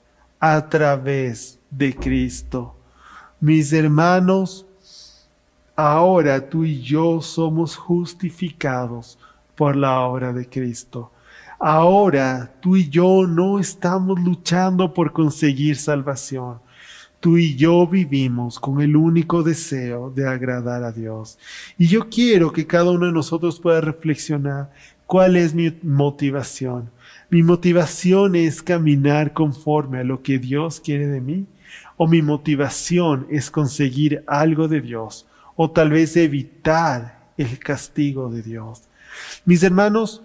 a 0.40 0.69
través 0.69 1.59
de 1.71 1.95
Cristo. 1.95 2.76
Mis 3.40 3.73
hermanos, 3.73 4.67
ahora 5.78 6.50
tú 6.50 6.64
y 6.64 6.80
yo 6.80 7.20
somos 7.23 7.76
justificados 7.76 9.16
por 9.54 9.76
la 9.76 10.00
obra 10.00 10.32
de 10.32 10.49
Cristo. 10.49 11.12
Ahora 11.61 12.52
tú 12.61 12.75
y 12.76 12.88
yo 12.88 13.28
no 13.28 13.61
estamos 13.61 14.20
luchando 14.20 14.92
por 14.92 15.12
conseguir 15.12 15.76
salvación. 15.76 16.58
Tú 17.20 17.38
y 17.38 17.54
yo 17.54 17.87
vivimos 17.87 18.58
con 18.58 18.80
el 18.80 18.97
único 18.97 19.44
deseo 19.44 20.11
de 20.11 20.28
agradar 20.28 20.82
a 20.82 20.90
Dios. 20.90 21.38
Y 21.78 21.87
yo 21.87 22.08
quiero 22.08 22.52
que 22.52 22.66
cada 22.66 22.90
uno 22.90 23.06
de 23.06 23.12
nosotros 23.12 23.61
pueda 23.61 23.80
reflexionar 23.80 24.73
cuál 25.06 25.37
es 25.37 25.54
mi 25.54 25.73
motivación. 25.85 26.90
Mi 27.30 27.44
motivación 27.44 28.35
es 28.35 28.62
caminar 28.62 29.32
conforme 29.32 30.00
a 30.00 30.04
lo 30.04 30.23
que 30.23 30.40
Dios 30.40 30.80
quiere 30.80 31.06
de 31.06 31.20
mí 31.20 31.47
o 31.97 32.08
mi 32.08 32.20
motivación 32.20 33.28
es 33.30 33.49
conseguir 33.49 34.25
algo 34.26 34.66
de 34.66 34.80
Dios, 34.80 35.26
o 35.60 35.68
tal 35.68 35.90
vez 35.90 36.16
evitar 36.16 37.32
el 37.36 37.58
castigo 37.58 38.30
de 38.30 38.42
Dios. 38.42 38.82
Mis 39.44 39.62
hermanos, 39.64 40.22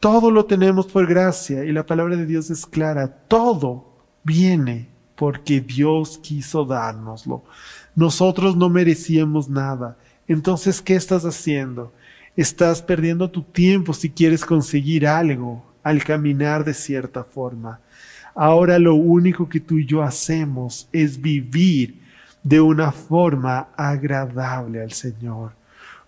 Todo 0.00 0.30
lo 0.30 0.46
tenemos 0.46 0.86
por 0.86 1.06
gracia 1.06 1.62
y 1.66 1.72
la 1.72 1.84
palabra 1.84 2.16
de 2.16 2.24
Dios 2.24 2.50
es 2.50 2.64
clara. 2.64 3.06
Todo 3.28 3.84
viene 4.24 4.88
porque 5.14 5.60
Dios 5.60 6.18
quiso 6.22 6.64
dárnoslo. 6.64 7.44
Nosotros 7.94 8.56
no 8.56 8.70
merecíamos 8.70 9.50
nada. 9.50 9.98
Entonces, 10.26 10.80
¿qué 10.80 10.96
estás 10.96 11.26
haciendo? 11.26 11.92
Estás 12.34 12.80
perdiendo 12.80 13.30
tu 13.30 13.42
tiempo 13.42 13.92
si 13.92 14.08
quieres 14.08 14.42
conseguir 14.42 15.06
algo 15.06 15.62
al 15.82 16.02
caminar 16.02 16.64
de 16.64 16.72
cierta 16.72 17.22
forma. 17.22 17.80
Ahora 18.34 18.78
lo 18.78 18.94
único 18.94 19.50
que 19.50 19.60
tú 19.60 19.76
y 19.76 19.84
yo 19.84 20.02
hacemos 20.02 20.88
es 20.92 21.20
vivir 21.20 21.99
de 22.42 22.60
una 22.60 22.92
forma 22.92 23.68
agradable 23.76 24.82
al 24.82 24.92
Señor. 24.92 25.52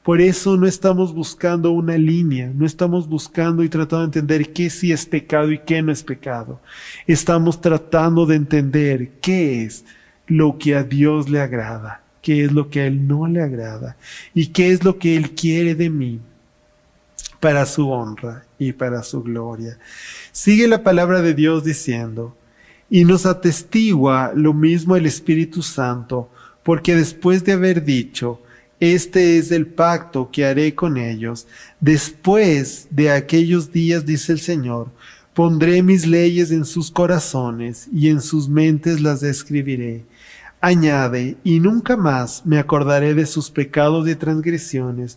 Por 0.02 0.20
eso 0.20 0.56
no 0.56 0.66
estamos 0.66 1.14
buscando 1.14 1.70
una 1.70 1.96
línea, 1.96 2.50
no 2.52 2.66
estamos 2.66 3.08
buscando 3.08 3.62
y 3.62 3.68
tratando 3.68 4.00
de 4.00 4.06
entender 4.06 4.52
qué 4.52 4.68
sí 4.68 4.90
es 4.90 5.06
pecado 5.06 5.52
y 5.52 5.58
qué 5.60 5.80
no 5.80 5.92
es 5.92 6.02
pecado. 6.02 6.60
Estamos 7.06 7.60
tratando 7.60 8.26
de 8.26 8.34
entender 8.34 9.10
qué 9.20 9.64
es 9.64 9.84
lo 10.26 10.58
que 10.58 10.74
a 10.74 10.82
Dios 10.82 11.28
le 11.28 11.40
agrada, 11.40 12.02
qué 12.20 12.44
es 12.44 12.50
lo 12.50 12.68
que 12.68 12.80
a 12.80 12.86
Él 12.86 13.06
no 13.06 13.28
le 13.28 13.42
agrada 13.42 13.96
y 14.34 14.48
qué 14.48 14.72
es 14.72 14.82
lo 14.82 14.98
que 14.98 15.16
Él 15.16 15.36
quiere 15.36 15.76
de 15.76 15.88
mí 15.88 16.20
para 17.38 17.64
su 17.64 17.88
honra 17.90 18.44
y 18.58 18.72
para 18.72 19.04
su 19.04 19.22
gloria. 19.22 19.78
Sigue 20.32 20.66
la 20.66 20.82
palabra 20.82 21.22
de 21.22 21.34
Dios 21.34 21.62
diciendo, 21.62 22.36
y 22.92 23.06
nos 23.06 23.24
atestigua 23.24 24.32
lo 24.34 24.52
mismo 24.52 24.96
el 24.96 25.06
Espíritu 25.06 25.62
Santo, 25.62 26.28
porque 26.62 26.94
después 26.94 27.42
de 27.42 27.52
haber 27.52 27.86
dicho, 27.86 28.38
este 28.80 29.38
es 29.38 29.50
el 29.50 29.66
pacto 29.66 30.28
que 30.30 30.44
haré 30.44 30.74
con 30.74 30.98
ellos. 30.98 31.46
Después 31.80 32.88
de 32.90 33.10
aquellos 33.10 33.72
días, 33.72 34.04
dice 34.04 34.32
el 34.32 34.40
Señor, 34.40 34.90
pondré 35.32 35.82
mis 35.82 36.06
leyes 36.06 36.50
en 36.50 36.66
sus 36.66 36.90
corazones 36.90 37.88
y 37.90 38.10
en 38.10 38.20
sus 38.20 38.46
mentes 38.46 39.00
las 39.00 39.22
escribiré. 39.22 40.04
Añade, 40.60 41.38
y 41.42 41.60
nunca 41.60 41.96
más 41.96 42.44
me 42.44 42.58
acordaré 42.58 43.14
de 43.14 43.24
sus 43.24 43.50
pecados 43.50 44.06
y 44.06 44.14
transgresiones, 44.16 45.16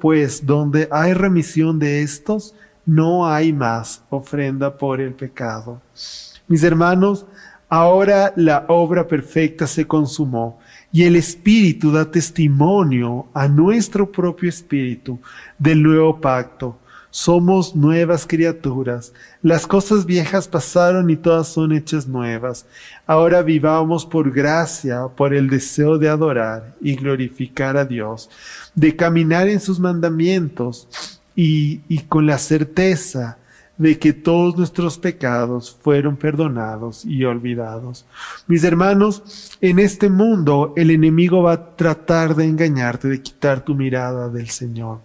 pues 0.00 0.46
donde 0.46 0.88
hay 0.90 1.12
remisión 1.12 1.78
de 1.78 2.00
estos, 2.00 2.54
no 2.86 3.26
hay 3.26 3.52
más 3.52 4.00
ofrenda 4.08 4.78
por 4.78 5.02
el 5.02 5.12
pecado. 5.12 5.82
Mis 6.48 6.64
hermanos, 6.64 7.26
ahora 7.68 8.32
la 8.34 8.64
obra 8.68 9.06
perfecta 9.06 9.66
se 9.66 9.86
consumó 9.86 10.58
y 10.90 11.04
el 11.04 11.16
Espíritu 11.16 11.92
da 11.92 12.10
testimonio 12.10 13.26
a 13.34 13.46
nuestro 13.46 14.10
propio 14.10 14.48
Espíritu 14.48 15.20
del 15.58 15.82
nuevo 15.82 16.18
pacto. 16.18 16.78
Somos 17.10 17.76
nuevas 17.76 18.26
criaturas. 18.26 19.12
Las 19.42 19.66
cosas 19.66 20.06
viejas 20.06 20.48
pasaron 20.48 21.10
y 21.10 21.16
todas 21.16 21.48
son 21.48 21.72
hechas 21.72 22.06
nuevas. 22.06 22.64
Ahora 23.06 23.42
vivamos 23.42 24.06
por 24.06 24.30
gracia, 24.30 25.06
por 25.16 25.34
el 25.34 25.50
deseo 25.50 25.98
de 25.98 26.08
adorar 26.08 26.76
y 26.80 26.94
glorificar 26.94 27.76
a 27.76 27.84
Dios, 27.84 28.30
de 28.74 28.96
caminar 28.96 29.48
en 29.48 29.60
sus 29.60 29.78
mandamientos 29.78 30.88
y, 31.36 31.80
y 31.88 32.00
con 32.00 32.26
la 32.26 32.38
certeza 32.38 33.36
de 33.78 33.98
que 33.98 34.12
todos 34.12 34.56
nuestros 34.56 34.98
pecados 34.98 35.76
fueron 35.82 36.16
perdonados 36.16 37.04
y 37.04 37.24
olvidados. 37.24 38.04
Mis 38.48 38.64
hermanos, 38.64 39.56
en 39.60 39.78
este 39.78 40.10
mundo 40.10 40.74
el 40.76 40.90
enemigo 40.90 41.44
va 41.44 41.52
a 41.52 41.76
tratar 41.76 42.34
de 42.34 42.44
engañarte, 42.44 43.08
de 43.08 43.22
quitar 43.22 43.64
tu 43.64 43.74
mirada 43.74 44.28
del 44.28 44.48
Señor. 44.48 45.00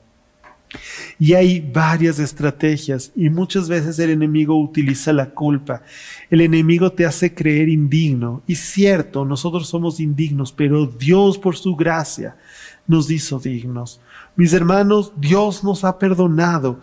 Y 1.20 1.34
hay 1.34 1.60
varias 1.60 2.18
estrategias 2.18 3.12
y 3.16 3.30
muchas 3.30 3.70
veces 3.70 4.00
el 4.00 4.10
enemigo 4.10 4.60
utiliza 4.60 5.14
la 5.14 5.30
culpa. 5.30 5.84
El 6.32 6.42
enemigo 6.42 6.92
te 6.92 7.06
hace 7.06 7.34
creer 7.34 7.70
indigno. 7.70 8.42
Y 8.48 8.56
cierto, 8.56 9.24
nosotros 9.24 9.68
somos 9.68 10.00
indignos, 10.00 10.52
pero 10.52 10.88
Dios 10.88 11.38
por 11.38 11.56
su 11.56 11.76
gracia 11.76 12.36
nos 12.88 13.10
hizo 13.12 13.40
dignos. 13.40 14.02
Mis 14.36 14.52
hermanos, 14.54 15.14
Dios 15.18 15.64
nos 15.64 15.84
ha 15.84 16.00
perdonado 16.00 16.80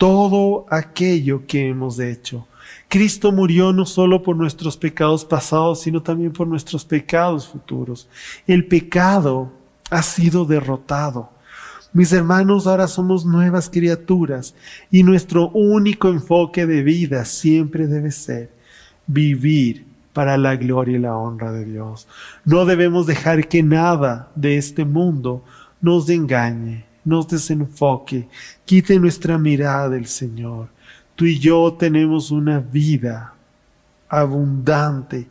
todo 0.00 0.64
aquello 0.70 1.46
que 1.46 1.68
hemos 1.68 2.00
hecho. 2.00 2.46
Cristo 2.88 3.32
murió 3.32 3.70
no 3.74 3.84
solo 3.84 4.22
por 4.22 4.34
nuestros 4.34 4.78
pecados 4.78 5.26
pasados, 5.26 5.82
sino 5.82 6.02
también 6.02 6.32
por 6.32 6.48
nuestros 6.48 6.86
pecados 6.86 7.46
futuros. 7.46 8.08
El 8.46 8.64
pecado 8.64 9.52
ha 9.90 10.02
sido 10.02 10.46
derrotado. 10.46 11.28
Mis 11.92 12.14
hermanos, 12.14 12.66
ahora 12.66 12.88
somos 12.88 13.26
nuevas 13.26 13.68
criaturas 13.68 14.54
y 14.90 15.02
nuestro 15.02 15.50
único 15.50 16.08
enfoque 16.08 16.64
de 16.64 16.82
vida 16.82 17.26
siempre 17.26 17.86
debe 17.86 18.10
ser 18.10 18.50
vivir 19.06 19.84
para 20.14 20.38
la 20.38 20.56
gloria 20.56 20.96
y 20.96 21.00
la 21.00 21.14
honra 21.14 21.52
de 21.52 21.66
Dios. 21.66 22.08
No 22.46 22.64
debemos 22.64 23.06
dejar 23.06 23.48
que 23.48 23.62
nada 23.62 24.30
de 24.34 24.56
este 24.56 24.86
mundo 24.86 25.44
nos 25.82 26.08
engañe, 26.08 26.86
nos 27.04 27.28
desenfoque, 27.28 28.28
quite 28.64 28.98
nuestra 28.98 29.38
mirada 29.38 29.88
del 29.88 30.06
Señor. 30.06 30.68
Tú 31.16 31.26
y 31.26 31.38
yo 31.38 31.76
tenemos 31.78 32.30
una 32.30 32.60
vida 32.60 33.34
abundante 34.08 35.28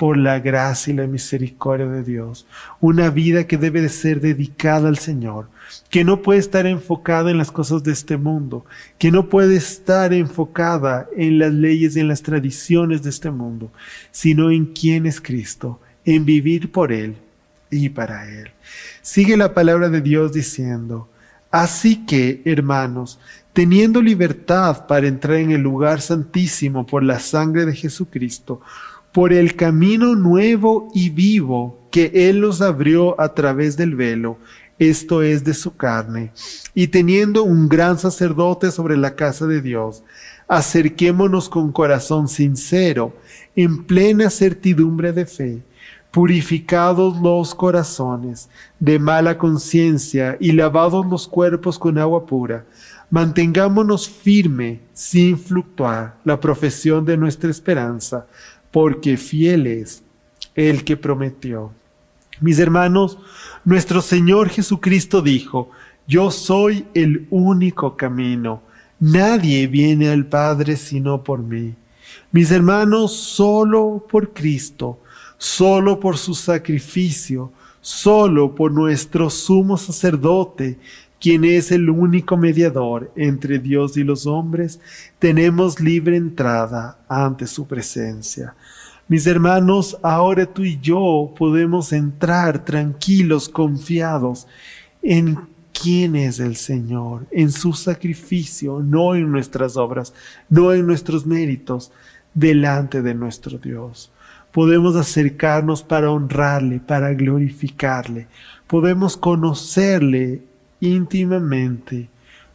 por 0.00 0.16
la 0.16 0.38
gracia 0.38 0.94
y 0.94 0.96
la 0.96 1.06
misericordia 1.06 1.84
de 1.84 2.02
Dios. 2.02 2.46
Una 2.80 3.10
vida 3.10 3.46
que 3.46 3.58
debe 3.58 3.82
de 3.82 3.90
ser 3.90 4.22
dedicada 4.22 4.88
al 4.88 4.96
Señor, 4.96 5.50
que 5.90 6.04
no 6.04 6.22
puede 6.22 6.40
estar 6.40 6.66
enfocada 6.66 7.30
en 7.30 7.36
las 7.36 7.52
cosas 7.52 7.82
de 7.82 7.92
este 7.92 8.16
mundo, 8.16 8.64
que 8.96 9.10
no 9.10 9.28
puede 9.28 9.56
estar 9.56 10.14
enfocada 10.14 11.06
en 11.14 11.38
las 11.38 11.52
leyes 11.52 11.96
y 11.96 12.00
en 12.00 12.08
las 12.08 12.22
tradiciones 12.22 13.02
de 13.02 13.10
este 13.10 13.30
mundo, 13.30 13.70
sino 14.10 14.50
en 14.50 14.64
quién 14.72 15.04
es 15.04 15.20
Cristo, 15.20 15.80
en 16.06 16.24
vivir 16.24 16.72
por 16.72 16.92
Él 16.92 17.16
y 17.70 17.90
para 17.90 18.26
Él. 18.26 18.50
Sigue 19.02 19.36
la 19.36 19.54
palabra 19.54 19.88
de 19.88 20.00
Dios 20.00 20.32
diciendo, 20.32 21.08
Así 21.50 22.06
que, 22.06 22.42
hermanos, 22.44 23.18
teniendo 23.52 24.00
libertad 24.00 24.86
para 24.86 25.08
entrar 25.08 25.38
en 25.38 25.50
el 25.50 25.60
lugar 25.60 26.00
santísimo 26.00 26.86
por 26.86 27.02
la 27.02 27.18
sangre 27.18 27.66
de 27.66 27.74
Jesucristo, 27.74 28.60
por 29.12 29.32
el 29.32 29.56
camino 29.56 30.14
nuevo 30.14 30.88
y 30.94 31.10
vivo 31.10 31.88
que 31.90 32.12
Él 32.14 32.40
nos 32.40 32.60
abrió 32.60 33.20
a 33.20 33.34
través 33.34 33.76
del 33.76 33.96
velo, 33.96 34.38
esto 34.78 35.22
es 35.22 35.42
de 35.44 35.54
su 35.54 35.76
carne, 35.76 36.32
y 36.72 36.86
teniendo 36.86 37.42
un 37.42 37.68
gran 37.68 37.98
sacerdote 37.98 38.70
sobre 38.70 38.96
la 38.96 39.16
casa 39.16 39.46
de 39.46 39.60
Dios, 39.60 40.04
acerquémonos 40.46 41.48
con 41.48 41.72
corazón 41.72 42.28
sincero, 42.28 43.16
en 43.56 43.84
plena 43.84 44.30
certidumbre 44.30 45.12
de 45.12 45.26
fe 45.26 45.62
purificados 46.10 47.20
los 47.20 47.54
corazones 47.54 48.48
de 48.78 48.98
mala 48.98 49.38
conciencia 49.38 50.36
y 50.40 50.52
lavados 50.52 51.06
los 51.06 51.28
cuerpos 51.28 51.78
con 51.78 51.98
agua 51.98 52.26
pura, 52.26 52.64
mantengámonos 53.10 54.08
firme 54.08 54.80
sin 54.92 55.38
fluctuar 55.38 56.16
la 56.24 56.40
profesión 56.40 57.04
de 57.04 57.16
nuestra 57.16 57.50
esperanza, 57.50 58.26
porque 58.70 59.16
fiel 59.16 59.66
es 59.66 60.02
el 60.54 60.84
que 60.84 60.96
prometió. 60.96 61.72
Mis 62.40 62.58
hermanos, 62.58 63.18
nuestro 63.64 64.00
Señor 64.00 64.48
Jesucristo 64.48 65.22
dijo, 65.22 65.70
yo 66.06 66.30
soy 66.30 66.86
el 66.94 67.26
único 67.30 67.96
camino, 67.96 68.62
nadie 68.98 69.66
viene 69.66 70.08
al 70.08 70.26
Padre 70.26 70.76
sino 70.76 71.22
por 71.22 71.40
mí. 71.40 71.74
Mis 72.32 72.50
hermanos, 72.50 73.14
solo 73.14 74.06
por 74.10 74.32
Cristo, 74.32 75.00
solo 75.40 75.98
por 75.98 76.18
su 76.18 76.34
sacrificio, 76.34 77.50
solo 77.80 78.54
por 78.54 78.72
nuestro 78.72 79.30
sumo 79.30 79.78
sacerdote, 79.78 80.78
quien 81.18 81.46
es 81.46 81.72
el 81.72 81.88
único 81.88 82.36
mediador 82.36 83.10
entre 83.16 83.58
Dios 83.58 83.96
y 83.96 84.04
los 84.04 84.26
hombres, 84.26 84.80
tenemos 85.18 85.80
libre 85.80 86.16
entrada 86.16 86.98
ante 87.08 87.46
su 87.46 87.66
presencia. 87.66 88.54
Mis 89.08 89.26
hermanos, 89.26 89.96
ahora 90.02 90.44
tú 90.44 90.62
y 90.62 90.78
yo 90.78 91.32
podemos 91.38 91.94
entrar 91.94 92.62
tranquilos, 92.62 93.48
confiados 93.48 94.46
en 95.02 95.38
quién 95.72 96.16
es 96.16 96.38
el 96.38 96.54
Señor, 96.54 97.26
en 97.30 97.50
su 97.50 97.72
sacrificio, 97.72 98.80
no 98.80 99.14
en 99.14 99.32
nuestras 99.32 99.78
obras, 99.78 100.12
no 100.50 100.74
en 100.74 100.86
nuestros 100.86 101.24
méritos, 101.24 101.92
delante 102.34 103.00
de 103.00 103.14
nuestro 103.14 103.56
Dios 103.56 104.12
podemos 104.52 104.96
acercarnos 104.96 105.82
para 105.82 106.10
honrarle, 106.10 106.80
para 106.80 107.12
glorificarle, 107.14 108.26
podemos 108.66 109.16
conocerle 109.16 110.42
íntimamente, 110.80 112.08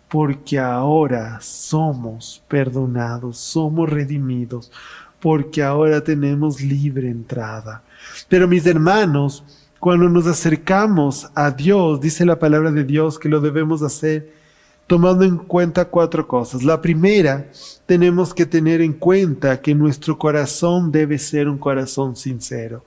porque 0.10 0.60
ahora 0.60 1.40
somos 1.42 2.44
perdonados, 2.48 3.38
somos 3.38 3.90
redimidos, 3.90 4.72
porque 5.20 5.64
ahora 5.64 6.04
tenemos 6.04 6.62
libre 6.62 7.10
entrada. 7.10 7.82
Pero 8.30 8.48
mis 8.48 8.66
hermanos, 8.66 9.44
cuando 9.80 10.10
nos 10.10 10.28
acercamos 10.28 11.30
a 11.36 11.52
Dios, 11.52 12.00
dice 12.02 12.26
la 12.26 12.40
palabra 12.40 12.72
de 12.72 12.84
Dios 12.84 13.20
que 13.20 13.30
lo 13.30 13.42
debemos 13.42 13.82
hacer 13.82 14.45
tomando 14.88 15.24
en 15.24 15.38
cuenta 15.38 15.86
cuatro 15.86 16.28
cosas. 16.28 16.64
La 16.64 16.82
primera, 16.82 17.50
tenemos 17.86 18.34
que 18.34 18.46
tener 18.46 18.82
en 18.82 18.94
cuenta 18.94 19.62
que 19.62 19.76
nuestro 19.76 20.18
corazón 20.18 20.92
debe 20.92 21.18
ser 21.18 21.48
un 21.48 21.58
corazón 21.58 22.16
sincero. 22.16 22.84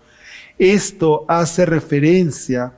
Esto 0.59 1.25
hace 1.29 1.67
referencia 1.67 2.73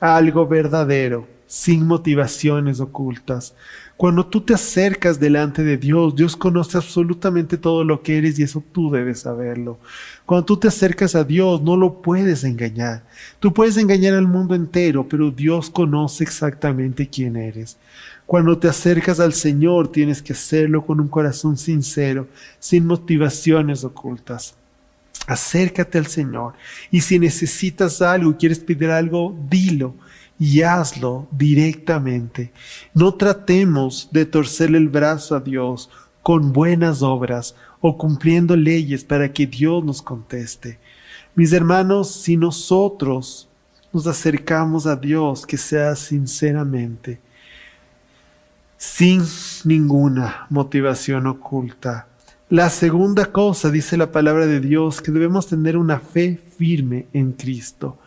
a 0.00 0.16
algo 0.16 0.46
verdadero, 0.46 1.26
sin 1.46 1.86
motivaciones 1.86 2.78
ocultas. 2.80 3.54
Cuando 3.96 4.24
tú 4.24 4.40
te 4.40 4.54
acercas 4.54 5.18
delante 5.18 5.64
de 5.64 5.76
Dios, 5.76 6.14
Dios 6.14 6.36
conoce 6.36 6.76
absolutamente 6.76 7.56
todo 7.56 7.82
lo 7.82 8.00
que 8.00 8.18
eres 8.18 8.38
y 8.38 8.44
eso 8.44 8.62
tú 8.70 8.92
debes 8.92 9.20
saberlo. 9.20 9.78
Cuando 10.24 10.44
tú 10.44 10.56
te 10.56 10.68
acercas 10.68 11.16
a 11.16 11.24
Dios, 11.24 11.60
no 11.62 11.76
lo 11.76 12.00
puedes 12.00 12.44
engañar. 12.44 13.02
Tú 13.40 13.52
puedes 13.52 13.76
engañar 13.76 14.14
al 14.14 14.28
mundo 14.28 14.54
entero, 14.54 15.08
pero 15.08 15.32
Dios 15.32 15.68
conoce 15.68 16.22
exactamente 16.22 17.08
quién 17.08 17.34
eres. 17.34 17.76
Cuando 18.28 18.58
te 18.58 18.68
acercas 18.68 19.20
al 19.20 19.32
Señor, 19.32 19.90
tienes 19.90 20.20
que 20.20 20.34
hacerlo 20.34 20.84
con 20.84 21.00
un 21.00 21.08
corazón 21.08 21.56
sincero, 21.56 22.28
sin 22.58 22.86
motivaciones 22.86 23.84
ocultas. 23.84 24.54
Acércate 25.26 25.96
al 25.96 26.08
Señor 26.08 26.52
y 26.90 27.00
si 27.00 27.18
necesitas 27.18 28.02
algo, 28.02 28.36
quieres 28.36 28.58
pedir 28.58 28.90
algo, 28.90 29.34
dilo 29.48 29.94
y 30.38 30.60
hazlo 30.60 31.26
directamente. 31.30 32.52
No 32.92 33.14
tratemos 33.14 34.10
de 34.12 34.26
torcerle 34.26 34.76
el 34.76 34.90
brazo 34.90 35.34
a 35.34 35.40
Dios 35.40 35.88
con 36.22 36.52
buenas 36.52 37.00
obras 37.00 37.54
o 37.80 37.96
cumpliendo 37.96 38.56
leyes 38.56 39.04
para 39.04 39.32
que 39.32 39.46
Dios 39.46 39.82
nos 39.82 40.02
conteste. 40.02 40.78
Mis 41.34 41.54
hermanos, 41.54 42.10
si 42.10 42.36
nosotros 42.36 43.48
nos 43.90 44.06
acercamos 44.06 44.86
a 44.86 44.96
Dios, 44.96 45.46
que 45.46 45.56
sea 45.56 45.96
sinceramente, 45.96 47.26
sin 48.78 49.24
ninguna 49.64 50.46
motivación 50.48 51.26
oculta. 51.26 52.06
La 52.48 52.70
segunda 52.70 53.26
cosa, 53.26 53.70
dice 53.70 53.98
la 53.98 54.10
palabra 54.10 54.46
de 54.46 54.60
Dios, 54.60 55.02
que 55.02 55.10
debemos 55.10 55.48
tener 55.48 55.76
una 55.76 55.98
fe 56.00 56.40
firme 56.56 57.06
en 57.12 57.32
Cristo. 57.32 57.98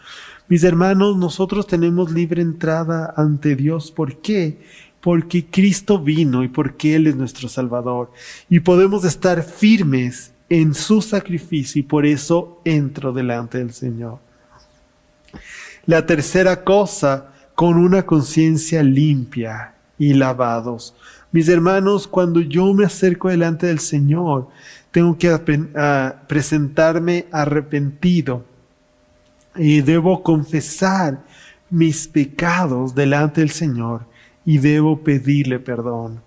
Mis 0.48 0.64
hermanos, 0.64 1.18
nosotros 1.18 1.68
tenemos 1.68 2.12
libre 2.12 2.42
entrada 2.42 3.14
ante 3.16 3.56
Dios. 3.56 3.92
¿Por 3.92 4.18
qué? 4.22 4.60
Porque 5.00 5.46
Cristo 5.46 6.00
vino 6.00 6.44
y 6.44 6.48
porque 6.48 6.96
Él 6.96 7.06
es 7.06 7.16
nuestro 7.16 7.50
Salvador. 7.50 8.12
Y 8.50 8.62
podemos 8.62 9.06
estar 9.06 9.44
firmes 9.44 10.32
en 10.50 10.74
su 10.74 11.02
sacrificio 11.02 11.80
y 11.80 11.84
por 11.84 12.06
eso 12.06 12.62
entro 12.66 13.14
delante 13.14 13.60
del 13.60 13.74
Señor. 13.74 14.20
La 15.86 16.06
tercera 16.06 16.64
cosa, 16.64 17.32
con 17.56 17.78
una 17.78 18.06
conciencia 18.06 18.82
limpia 18.82 19.76
y 20.02 20.16
lavados. 20.16 20.96
Mis 21.32 21.48
hermanos, 21.48 22.08
cuando 22.08 22.42
yo 22.42 22.74
me 22.74 22.86
acerco 22.86 23.30
delante 23.30 23.68
del 23.68 23.78
Señor, 23.78 24.48
tengo 24.90 25.16
que 25.16 25.30
presentarme 26.28 27.28
arrepentido 27.32 28.44
y 29.56 29.82
debo 29.82 30.24
confesar 30.24 31.24
mis 31.70 32.08
pecados 32.08 32.96
delante 32.96 33.42
del 33.42 33.52
Señor 33.52 34.08
y 34.44 34.58
debo 34.58 35.04
pedirle 35.04 35.60
perdón. 35.60 36.24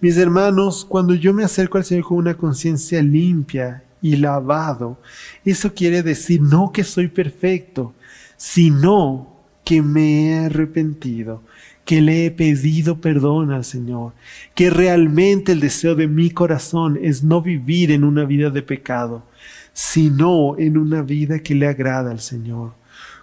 Mis 0.00 0.16
hermanos, 0.16 0.86
cuando 0.88 1.12
yo 1.12 1.34
me 1.34 1.44
acerco 1.44 1.76
al 1.76 1.84
Señor 1.84 2.04
con 2.04 2.16
una 2.16 2.34
conciencia 2.34 3.02
limpia 3.02 3.84
y 4.00 4.16
lavado, 4.16 4.96
eso 5.44 5.74
quiere 5.74 6.02
decir 6.02 6.40
no 6.40 6.72
que 6.72 6.82
soy 6.82 7.08
perfecto, 7.08 7.92
sino 8.38 9.36
que 9.64 9.82
me 9.82 10.30
he 10.30 10.46
arrepentido, 10.46 11.42
que 11.88 12.02
le 12.02 12.26
he 12.26 12.30
pedido 12.30 13.00
perdón 13.00 13.50
al 13.50 13.64
Señor, 13.64 14.12
que 14.54 14.68
realmente 14.68 15.52
el 15.52 15.60
deseo 15.60 15.94
de 15.94 16.06
mi 16.06 16.28
corazón 16.28 16.98
es 17.00 17.24
no 17.24 17.40
vivir 17.40 17.92
en 17.92 18.04
una 18.04 18.26
vida 18.26 18.50
de 18.50 18.60
pecado, 18.60 19.22
sino 19.72 20.54
en 20.58 20.76
una 20.76 21.00
vida 21.00 21.38
que 21.38 21.54
le 21.54 21.66
agrada 21.66 22.10
al 22.10 22.20
Señor. 22.20 22.74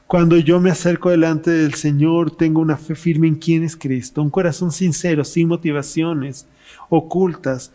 Cuando 0.08 0.36
yo 0.38 0.60
me 0.60 0.72
acerco 0.72 1.12
delante 1.12 1.52
del 1.52 1.76
Señor, 1.76 2.36
tengo 2.36 2.60
una 2.60 2.76
fe 2.76 2.96
firme 2.96 3.28
en 3.28 3.36
quién 3.36 3.62
es 3.62 3.76
Cristo, 3.76 4.24
un 4.24 4.32
corazón 4.32 4.72
sincero, 4.72 5.24
sin 5.24 5.48
motivaciones 5.48 6.48
ocultas, 6.90 7.72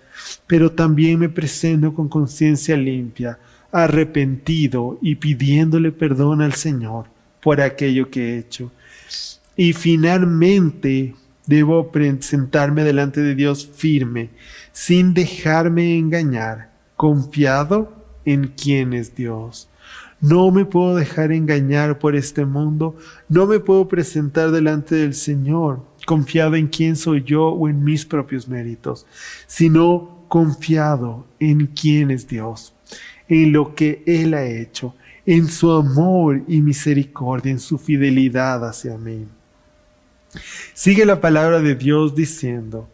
pero 0.48 0.72
también 0.72 1.20
me 1.20 1.28
presento 1.28 1.94
con 1.94 2.08
conciencia 2.08 2.76
limpia, 2.76 3.38
arrepentido 3.70 4.98
y 5.00 5.14
pidiéndole 5.14 5.92
perdón 5.92 6.42
al 6.42 6.54
Señor 6.54 7.06
por 7.40 7.60
aquello 7.60 8.10
que 8.10 8.34
he 8.34 8.38
hecho. 8.38 8.72
Y 9.60 9.74
finalmente 9.74 11.14
debo 11.46 11.92
presentarme 11.92 12.82
delante 12.82 13.20
de 13.20 13.34
Dios 13.34 13.66
firme, 13.66 14.30
sin 14.72 15.12
dejarme 15.12 15.98
engañar, 15.98 16.70
confiado 16.96 17.92
en 18.24 18.54
quién 18.56 18.94
es 18.94 19.14
Dios. 19.14 19.68
No 20.22 20.50
me 20.50 20.64
puedo 20.64 20.96
dejar 20.96 21.30
engañar 21.30 21.98
por 21.98 22.16
este 22.16 22.46
mundo, 22.46 22.96
no 23.28 23.46
me 23.46 23.60
puedo 23.60 23.86
presentar 23.86 24.50
delante 24.50 24.94
del 24.94 25.12
Señor 25.12 25.84
confiado 26.06 26.56
en 26.56 26.66
quién 26.68 26.96
soy 26.96 27.22
yo 27.22 27.48
o 27.48 27.68
en 27.68 27.84
mis 27.84 28.06
propios 28.06 28.48
méritos, 28.48 29.04
sino 29.46 30.24
confiado 30.28 31.26
en 31.38 31.66
quién 31.66 32.10
es 32.10 32.26
Dios, 32.26 32.72
en 33.28 33.52
lo 33.52 33.74
que 33.74 34.02
Él 34.06 34.32
ha 34.32 34.46
hecho, 34.46 34.94
en 35.26 35.48
su 35.48 35.70
amor 35.70 36.44
y 36.48 36.62
misericordia, 36.62 37.52
en 37.52 37.60
su 37.60 37.76
fidelidad 37.76 38.66
hacia 38.66 38.96
mí. 38.96 39.26
Sigue 40.74 41.04
la 41.04 41.20
palabra 41.20 41.60
de 41.60 41.74
Dios 41.74 42.14
diciendo, 42.14 42.88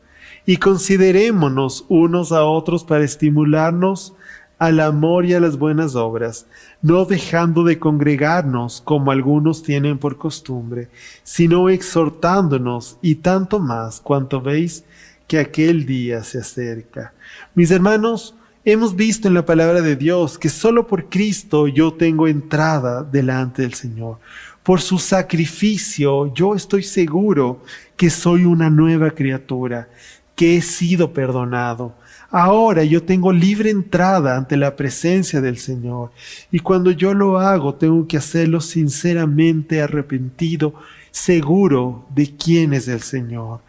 y 0.45 0.59
considerémonos 0.59 1.85
unos 1.89 2.33
a 2.33 2.45
otros 2.45 2.85
para 2.85 3.05
estimularnos 3.05 4.15
al 4.59 4.81
amor 4.81 5.27
y 5.27 5.35
a 5.35 5.41
las 5.41 5.59
buenas 5.59 5.97
obras, 5.97 6.47
no 6.81 7.05
dejando 7.05 7.63
de 7.65 7.79
congregarnos 7.79 8.81
como 8.81 9.11
algunos 9.11 9.63
tienen 9.63 9.99
por 9.99 10.17
costumbre, 10.17 10.89
sino 11.23 11.69
exhortándonos 11.69 12.99
y 13.03 13.17
tanto 13.17 13.59
más 13.59 14.01
cuanto 14.01 14.41
veis 14.41 14.85
que 15.27 15.39
aquel 15.39 15.85
día 15.85 16.23
se 16.23 16.39
acerca. 16.39 17.13
Mis 17.55 17.71
hermanos, 17.71 18.35
hemos 18.67 18.95
visto 18.95 19.29
en 19.29 19.33
la 19.33 19.47
palabra 19.47 19.81
de 19.81 19.97
Dios 19.97 20.39
que 20.39 20.51
solo 20.51 20.87
por 20.87 21.09
Cristo 21.09 21.67
yo 21.69 21.95
tengo 21.95 22.29
entrada 22.29 23.03
delante 23.03 23.63
del 23.63 23.73
Señor. 23.73 24.19
Por 24.63 24.83
su 24.83 24.99
sacrificio 24.99 26.35
yo 26.35 26.55
estoy 26.55 26.83
seguro 26.83 27.63
que 27.97 28.11
soy 28.11 28.45
una 28.45 28.69
nueva 28.69 29.13
criatura, 29.13 29.89
que 30.35 30.59
he 30.59 30.61
sido 30.61 31.15
perdonado 31.15 31.95
Ahora 32.31 32.83
yo 32.83 33.05
tengo 33.05 33.33
libre 33.33 33.71
entrada 33.71 34.37
ante 34.37 34.57
la 34.57 34.75
presencia 34.75 35.41
del 35.41 35.59
Señor 35.59 36.11
y 36.51 36.59
cuando 36.59 36.91
yo 36.91 37.15
lo 37.15 37.39
hago 37.39 37.75
tengo 37.75 38.07
que 38.07 38.17
hacerlo 38.17 38.61
sinceramente 38.61 39.81
arrepentido, 39.81 40.75
seguro 41.11 42.05
de 42.15 42.35
quién 42.37 42.75
es 42.75 42.89
el 42.89 43.01
Señor. 43.01 43.61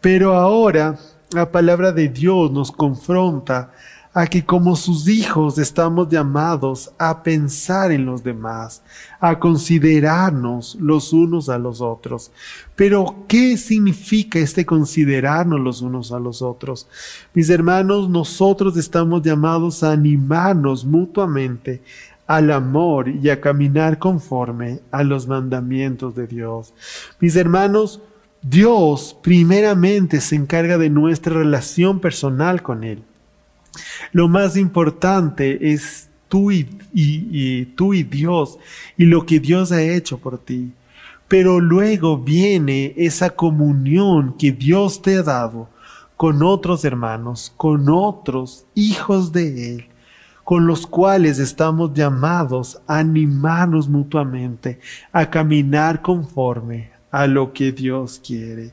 Pero 0.00 0.34
ahora 0.34 0.98
la 1.32 1.52
palabra 1.52 1.92
de 1.92 2.08
Dios 2.08 2.50
nos 2.50 2.72
confronta 2.72 3.72
a 4.12 4.26
que 4.26 4.44
como 4.44 4.74
sus 4.74 5.06
hijos 5.08 5.56
estamos 5.58 6.08
llamados 6.08 6.90
a 6.98 7.22
pensar 7.22 7.92
en 7.92 8.06
los 8.06 8.24
demás, 8.24 8.82
a 9.20 9.38
considerarnos 9.38 10.76
los 10.80 11.12
unos 11.12 11.48
a 11.48 11.58
los 11.58 11.80
otros. 11.80 12.32
Pero, 12.74 13.24
¿qué 13.28 13.56
significa 13.56 14.40
este 14.40 14.66
considerarnos 14.66 15.60
los 15.60 15.80
unos 15.80 16.10
a 16.10 16.18
los 16.18 16.42
otros? 16.42 16.88
Mis 17.34 17.50
hermanos, 17.50 18.08
nosotros 18.08 18.76
estamos 18.76 19.22
llamados 19.22 19.84
a 19.84 19.92
animarnos 19.92 20.84
mutuamente 20.84 21.80
al 22.26 22.50
amor 22.50 23.08
y 23.08 23.28
a 23.28 23.40
caminar 23.40 23.98
conforme 23.98 24.80
a 24.90 25.04
los 25.04 25.28
mandamientos 25.28 26.16
de 26.16 26.26
Dios. 26.26 26.74
Mis 27.20 27.36
hermanos, 27.36 28.00
Dios 28.42 29.16
primeramente 29.22 30.20
se 30.20 30.34
encarga 30.34 30.78
de 30.78 30.90
nuestra 30.90 31.34
relación 31.34 32.00
personal 32.00 32.62
con 32.62 32.84
Él. 32.84 33.04
Lo 34.12 34.28
más 34.28 34.56
importante 34.56 35.72
es 35.72 36.08
tú 36.28 36.50
y, 36.50 36.64
tú 37.76 37.94
y 37.94 38.02
Dios 38.02 38.58
y 38.96 39.04
lo 39.04 39.26
que 39.26 39.40
Dios 39.40 39.72
ha 39.72 39.82
hecho 39.82 40.18
por 40.18 40.38
ti. 40.38 40.72
Pero 41.28 41.60
luego 41.60 42.18
viene 42.18 42.94
esa 42.96 43.30
comunión 43.30 44.34
que 44.36 44.52
Dios 44.52 45.00
te 45.02 45.16
ha 45.16 45.22
dado 45.22 45.68
con 46.16 46.42
otros 46.42 46.84
hermanos, 46.84 47.52
con 47.56 47.88
otros 47.88 48.64
hijos 48.74 49.32
de 49.32 49.74
Él, 49.74 49.88
con 50.44 50.66
los 50.66 50.86
cuales 50.86 51.38
estamos 51.38 51.94
llamados 51.94 52.80
a 52.86 52.98
animarnos 52.98 53.88
mutuamente, 53.88 54.80
a 55.12 55.30
caminar 55.30 56.02
conforme 56.02 56.90
a 57.10 57.26
lo 57.26 57.52
que 57.52 57.72
Dios 57.72 58.20
quiere, 58.24 58.72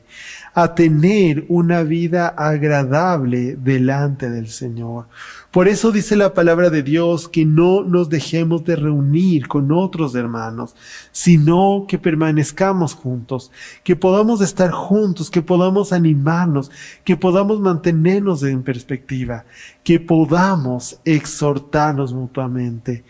a 0.54 0.74
tener 0.74 1.44
una 1.48 1.82
vida 1.82 2.28
agradable 2.28 3.56
delante 3.56 4.30
del 4.30 4.48
Señor. 4.48 5.06
Por 5.50 5.66
eso 5.66 5.90
dice 5.90 6.14
la 6.14 6.34
palabra 6.34 6.70
de 6.70 6.82
Dios 6.82 7.28
que 7.28 7.44
no 7.44 7.82
nos 7.82 8.08
dejemos 8.08 8.64
de 8.64 8.76
reunir 8.76 9.48
con 9.48 9.72
otros 9.72 10.14
hermanos, 10.14 10.76
sino 11.10 11.86
que 11.88 11.98
permanezcamos 11.98 12.94
juntos, 12.94 13.50
que 13.82 13.96
podamos 13.96 14.40
estar 14.40 14.70
juntos, 14.70 15.30
que 15.30 15.42
podamos 15.42 15.92
animarnos, 15.92 16.70
que 17.02 17.16
podamos 17.16 17.60
mantenernos 17.60 18.42
en 18.42 18.62
perspectiva, 18.62 19.44
que 19.82 19.98
podamos 19.98 21.00
exhortarnos 21.04 22.12
mutuamente. 22.12 23.04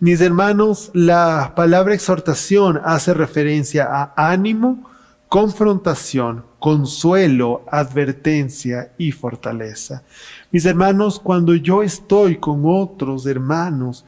Mis 0.00 0.20
hermanos, 0.20 0.92
la 0.94 1.54
palabra 1.56 1.92
exhortación 1.92 2.80
hace 2.84 3.12
referencia 3.14 3.84
a 3.90 4.30
ánimo, 4.30 4.88
confrontación, 5.28 6.44
consuelo, 6.60 7.64
advertencia 7.68 8.92
y 8.96 9.10
fortaleza. 9.10 10.04
Mis 10.52 10.66
hermanos, 10.66 11.18
cuando 11.18 11.52
yo 11.52 11.82
estoy 11.82 12.36
con 12.36 12.62
otros 12.64 13.26
hermanos 13.26 14.04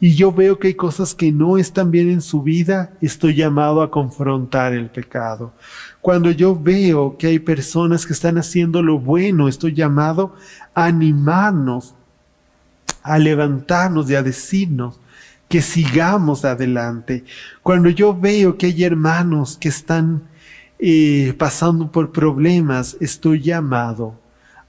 y 0.00 0.14
yo 0.14 0.32
veo 0.32 0.58
que 0.58 0.68
hay 0.68 0.74
cosas 0.74 1.14
que 1.14 1.30
no 1.30 1.58
están 1.58 1.90
bien 1.90 2.10
en 2.10 2.22
su 2.22 2.42
vida, 2.42 2.94
estoy 3.02 3.34
llamado 3.34 3.82
a 3.82 3.90
confrontar 3.90 4.72
el 4.72 4.88
pecado. 4.88 5.52
Cuando 6.00 6.30
yo 6.30 6.58
veo 6.58 7.18
que 7.18 7.26
hay 7.26 7.38
personas 7.38 8.06
que 8.06 8.14
están 8.14 8.38
haciendo 8.38 8.82
lo 8.82 8.98
bueno, 8.98 9.46
estoy 9.46 9.74
llamado 9.74 10.34
a 10.72 10.86
animarnos, 10.86 11.94
a 13.02 13.18
levantarnos 13.18 14.08
y 14.08 14.14
a 14.14 14.22
decirnos, 14.22 15.00
que 15.48 15.62
sigamos 15.62 16.44
adelante. 16.44 17.24
Cuando 17.62 17.88
yo 17.88 18.18
veo 18.18 18.56
que 18.56 18.66
hay 18.66 18.84
hermanos 18.84 19.56
que 19.58 19.68
están 19.68 20.22
eh, 20.78 21.34
pasando 21.38 21.90
por 21.90 22.12
problemas, 22.12 22.96
estoy 23.00 23.40
llamado 23.40 24.18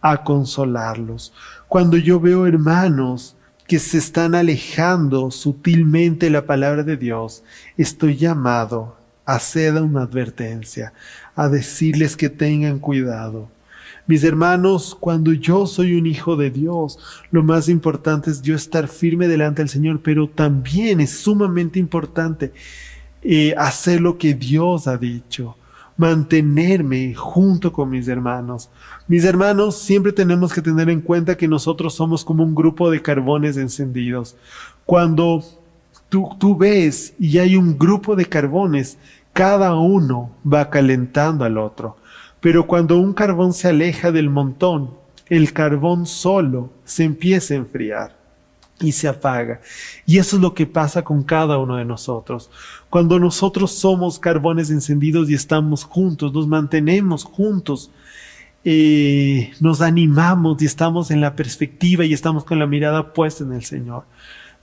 a 0.02 0.24
consolarlos. 0.24 1.34
Cuando 1.68 1.98
yo 1.98 2.20
veo 2.20 2.46
hermanos 2.46 3.36
que 3.68 3.80
se 3.80 3.98
están 3.98 4.36
alejando 4.36 5.32
sutilmente 5.32 6.30
la 6.30 6.46
palabra 6.46 6.84
de 6.84 6.98
Dios, 6.98 7.44
estoy 7.78 8.16
llamado 8.16 8.96
a 9.26 9.36
hacer 9.36 9.74
una 9.82 10.04
advertencia, 10.04 10.94
a 11.36 11.50
decirles 11.50 12.16
que 12.16 12.30
tengan 12.30 12.78
cuidado. 12.78 13.50
Mis 14.08 14.24
hermanos, 14.24 14.96
cuando 15.00 15.34
yo 15.34 15.66
soy 15.66 15.96
un 15.96 16.06
hijo 16.06 16.36
de 16.36 16.52
Dios, 16.52 17.00
lo 17.32 17.42
más 17.42 17.70
importante 17.70 18.30
es 18.30 18.42
yo 18.44 18.56
estar 18.56 18.88
firme 18.88 19.28
delante 19.28 19.64
del 19.64 19.70
Señor, 19.70 20.00
pero 20.04 20.30
también 20.30 21.00
es 21.00 21.18
sumamente 21.18 21.80
importante 21.80 22.54
eh, 23.24 23.56
hacer 23.58 24.02
lo 24.02 24.20
que 24.20 24.36
Dios 24.36 24.88
ha 24.88 24.98
dicho, 24.98 25.58
mantenerme 25.98 27.16
junto 27.16 27.74
con 27.74 27.90
mis 27.90 28.08
hermanos. 28.08 28.70
Mis 29.08 29.24
hermanos, 29.24 29.80
siempre 29.80 30.12
tenemos 30.12 30.54
que 30.54 30.62
tener 30.62 30.88
en 30.92 31.02
cuenta 31.02 31.36
que 31.36 31.48
nosotros 31.48 31.96
somos 31.96 32.24
como 32.24 32.44
un 32.44 32.54
grupo 32.54 32.92
de 32.92 33.02
carbones 33.02 33.58
encendidos. 33.58 34.36
Cuando 34.86 35.44
tú, 36.10 36.30
tú 36.38 36.56
ves 36.56 37.16
y 37.18 37.40
hay 37.40 37.56
un 37.56 37.76
grupo 37.76 38.16
de 38.16 38.26
carbones, 38.26 39.00
cada 39.34 39.74
uno 39.74 40.30
va 40.46 40.70
calentando 40.70 41.44
al 41.44 41.58
otro. 41.58 41.98
Pero 42.42 42.68
cuando 42.68 42.98
un 42.98 43.14
carbón 43.14 43.54
se 43.54 43.70
aleja 43.70 44.12
del 44.12 44.30
montón, 44.30 44.92
el 45.28 45.54
carbón 45.54 46.06
solo 46.06 46.72
se 46.84 47.04
empieza 47.04 47.54
a 47.54 47.58
enfriar 47.58 48.16
y 48.80 48.92
se 48.92 49.08
apaga. 49.08 49.62
Y 50.06 50.18
eso 50.18 50.36
es 50.36 50.42
lo 50.42 50.54
que 50.54 50.66
pasa 50.66 51.04
con 51.04 51.24
cada 51.24 51.58
uno 51.58 51.78
de 51.78 51.86
nosotros. 51.86 52.50
Cuando 52.90 53.20
nosotros 53.20 53.72
somos 53.72 54.20
carbones 54.20 54.70
encendidos 54.70 55.30
y 55.30 55.34
estamos 55.34 55.84
juntos, 55.84 56.34
nos 56.34 56.48
mantenemos 56.48 57.24
juntos, 57.24 57.90
eh, 58.64 59.52
nos 59.60 59.82
animamos 59.82 60.62
y 60.62 60.66
estamos 60.66 61.12
en 61.12 61.22
la 61.22 61.36
perspectiva 61.36 62.06
y 62.06 62.14
estamos 62.14 62.44
con 62.44 62.60
la 62.60 62.68
mirada 62.68 63.14
puesta 63.14 63.44
en 63.44 63.54
el 63.54 63.64
Señor. 63.64 64.04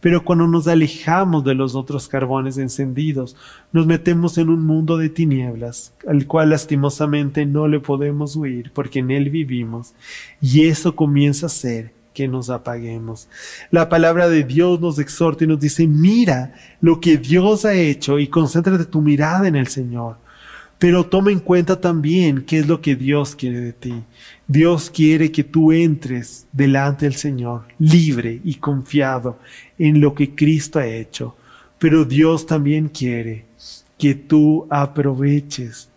Pero 0.03 0.25
cuando 0.25 0.49
nos 0.49 0.67
alejamos 0.67 1.45
de 1.45 1.55
los 1.55 1.77
otros 1.77 2.09
carbones 2.09 2.59
encendidos, 2.59 3.37
nos 3.73 3.87
metemos 3.87 4.37
en 4.37 4.51
un 4.51 4.67
mundo 4.67 4.99
de 4.99 5.09
tinieblas, 5.09 5.95
al 6.07 6.27
cual 6.27 6.51
lastimosamente 6.51 7.47
no 7.47 7.69
le 7.69 7.79
podemos 7.79 8.35
huir, 8.35 8.73
porque 8.75 8.99
en 8.99 9.13
él 9.13 9.31
vivimos, 9.31 9.95
y 10.41 10.67
eso 10.67 10.97
comienza 10.97 11.47
a 11.47 11.51
ser 11.51 11.93
que 12.13 12.27
nos 12.27 12.51
apaguemos. 12.51 13.29
La 13.71 13.89
palabra 13.89 14.29
de 14.29 14.43
Dios 14.43 14.81
nos 14.81 14.99
exhorta 14.99 15.45
y 15.45 15.47
nos 15.47 15.61
dice, 15.61 15.87
mira 15.87 16.53
lo 16.81 17.01
que 17.01 17.17
Dios 17.17 17.65
ha 17.65 17.75
hecho 17.75 18.19
y 18.19 18.27
concéntrate 18.27 18.85
tu 18.85 19.01
mirada 19.01 19.47
en 19.47 19.55
el 19.55 19.69
Señor. 19.69 20.17
Pero 20.83 21.07
toma 21.07 21.31
en 21.31 21.39
cuenta 21.39 21.81
también 21.81 22.43
qué 22.45 22.59
es 22.59 22.67
lo 22.67 22.81
que 22.81 22.97
Dios 22.97 23.37
quiere 23.37 23.61
de 23.61 23.73
ti. 23.73 24.03
Dios 24.49 24.91
quiere 24.91 25.31
que 25.31 25.45
tú 25.45 25.71
entres 25.71 26.49
delante 26.51 27.05
del 27.05 27.15
Señor 27.15 27.67
libre 27.79 28.41
y 28.43 28.57
confiado 28.57 29.39
en 29.79 30.01
lo 30.01 30.13
que 30.13 30.35
Cristo 30.35 30.81
ha 30.81 30.87
hecho. 30.89 31.37
Pero 31.79 32.05
Dios 32.05 32.47
también 32.47 32.89
quiere 32.89 33.45
que 33.97 34.17
tú 34.17 34.67
aproveches 34.71 35.89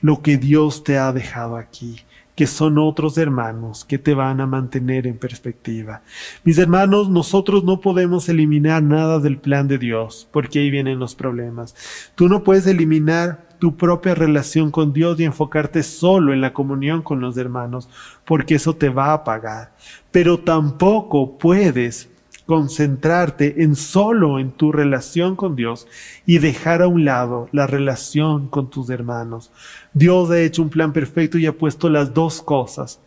lo 0.00 0.22
que 0.22 0.36
Dios 0.36 0.84
te 0.84 0.98
ha 0.98 1.12
dejado 1.12 1.56
aquí 1.56 1.96
que 2.36 2.46
son 2.46 2.78
otros 2.78 3.18
hermanos 3.18 3.84
que 3.84 3.98
te 3.98 4.14
van 4.14 4.40
a 4.40 4.46
mantener 4.46 5.08
en 5.08 5.18
perspectiva. 5.18 6.02
Mis 6.44 6.56
hermanos, 6.58 7.10
nosotros 7.10 7.64
no 7.64 7.80
podemos 7.80 8.28
eliminar 8.28 8.80
nada 8.80 9.18
del 9.18 9.38
plan 9.38 9.66
de 9.66 9.76
Dios, 9.76 10.28
porque 10.30 10.60
ahí 10.60 10.70
vienen 10.70 11.00
los 11.00 11.16
problemas. 11.16 11.74
Tú 12.14 12.28
no 12.28 12.44
puedes 12.44 12.68
eliminar 12.68 13.47
tu 13.58 13.76
propia 13.76 14.14
relación 14.14 14.70
con 14.70 14.92
Dios 14.92 15.18
y 15.20 15.24
enfocarte 15.24 15.82
solo 15.82 16.32
en 16.32 16.40
la 16.40 16.52
comunión 16.52 17.02
con 17.02 17.20
los 17.20 17.36
hermanos, 17.36 17.88
porque 18.24 18.54
eso 18.54 18.74
te 18.74 18.88
va 18.88 19.12
a 19.12 19.24
pagar. 19.24 19.72
Pero 20.10 20.38
tampoco 20.38 21.38
puedes 21.38 22.08
concentrarte 22.46 23.62
en 23.62 23.76
solo 23.76 24.38
en 24.38 24.52
tu 24.52 24.72
relación 24.72 25.36
con 25.36 25.54
Dios 25.54 25.86
y 26.24 26.38
dejar 26.38 26.80
a 26.80 26.88
un 26.88 27.04
lado 27.04 27.48
la 27.52 27.66
relación 27.66 28.48
con 28.48 28.70
tus 28.70 28.88
hermanos. 28.88 29.50
Dios 29.92 30.30
ha 30.30 30.40
hecho 30.40 30.62
un 30.62 30.70
plan 30.70 30.94
perfecto 30.94 31.36
y 31.36 31.44
ha 31.44 31.52
puesto 31.52 31.90
las 31.90 32.14
dos 32.14 32.40
cosas. 32.40 33.00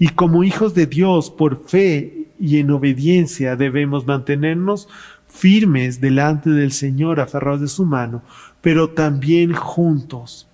Y 0.00 0.08
como 0.08 0.42
hijos 0.42 0.74
de 0.74 0.86
Dios, 0.86 1.30
por 1.30 1.64
fe 1.68 2.26
y 2.40 2.58
en 2.58 2.72
obediencia, 2.72 3.54
debemos 3.54 4.04
mantenernos 4.04 4.88
firmes 5.28 6.00
delante 6.00 6.50
del 6.50 6.72
Señor, 6.72 7.20
aferrados 7.20 7.60
de 7.60 7.68
su 7.68 7.84
mano, 7.84 8.22
pero 8.60 8.90
también 8.90 9.54
juntos 9.54 10.46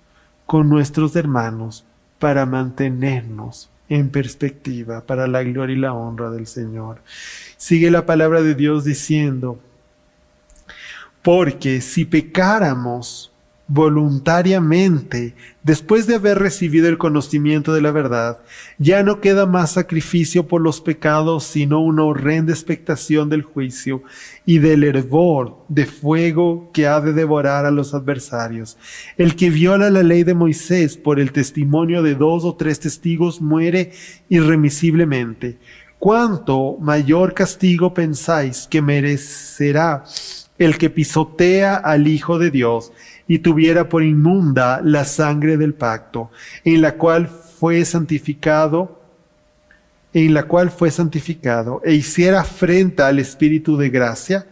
con 0.45 0.69
nuestros 0.69 1.15
hermanos 1.15 1.85
para 2.19 2.45
mantenernos 2.45 3.69
en 3.89 4.09
perspectiva 4.09 5.01
para 5.01 5.27
la 5.27 5.43
gloria 5.43 5.75
y 5.75 5.79
la 5.79 5.93
honra 5.93 6.31
del 6.31 6.47
Señor. 6.47 7.01
Sigue 7.57 7.91
la 7.91 8.05
palabra 8.05 8.41
de 8.41 8.55
Dios 8.55 8.83
diciendo, 8.83 9.59
porque 11.21 11.81
si 11.81 12.05
pecáramos 12.05 13.31
voluntariamente, 13.67 15.33
después 15.63 16.05
de 16.05 16.15
haber 16.15 16.37
recibido 16.37 16.87
el 16.87 16.99
conocimiento 16.99 17.73
de 17.73 17.81
la 17.81 17.91
verdad, 17.91 18.37
ya 18.77 19.01
no 19.01 19.21
queda 19.21 19.47
más 19.47 19.71
sacrificio 19.71 20.47
por 20.47 20.61
los 20.61 20.81
pecados, 20.81 21.45
sino 21.45 21.79
una 21.79 22.03
horrenda 22.03 22.53
expectación 22.53 23.27
del 23.29 23.41
juicio 23.41 24.03
y 24.45 24.59
del 24.59 24.83
hervor 24.83 25.57
de 25.67 25.87
fuego 25.87 26.69
que 26.73 26.85
ha 26.85 27.01
de 27.01 27.13
devorar 27.13 27.65
a 27.65 27.71
los 27.71 27.95
adversarios. 27.95 28.77
El 29.17 29.35
que 29.35 29.49
viola 29.49 29.89
la 29.89 30.03
ley 30.03 30.23
de 30.23 30.35
Moisés 30.35 30.95
por 30.95 31.19
el 31.19 31.31
testimonio 31.31 32.03
de 32.03 32.13
dos 32.13 32.45
o 32.45 32.55
tres 32.55 32.79
testigos 32.79 33.41
muere 33.41 33.91
irremisiblemente. 34.29 35.57
¿Cuánto 35.97 36.77
mayor 36.79 37.33
castigo 37.33 37.95
pensáis 37.95 38.67
que 38.69 38.81
merecerá 38.81 40.03
el 40.57 40.77
que 40.77 40.89
pisotea 40.89 41.75
al 41.75 42.07
Hijo 42.07 42.37
de 42.37 42.51
Dios 42.51 42.91
y 43.27 43.39
tuviera 43.39 43.89
por 43.89 44.03
inmunda 44.03 44.81
la 44.83 45.05
sangre 45.05 45.57
del 45.57 45.73
pacto, 45.73 46.29
en 46.63 46.81
la 46.81 46.95
cual 46.95 47.27
fue 47.27 47.83
santificado, 47.85 49.01
en 50.13 50.33
la 50.33 50.43
cual 50.43 50.69
fue 50.69 50.91
santificado, 50.91 51.81
e 51.83 51.93
hiciera 51.93 52.41
afrenta 52.41 53.07
al 53.07 53.19
Espíritu 53.19 53.77
de 53.77 53.89
gracia, 53.89 54.47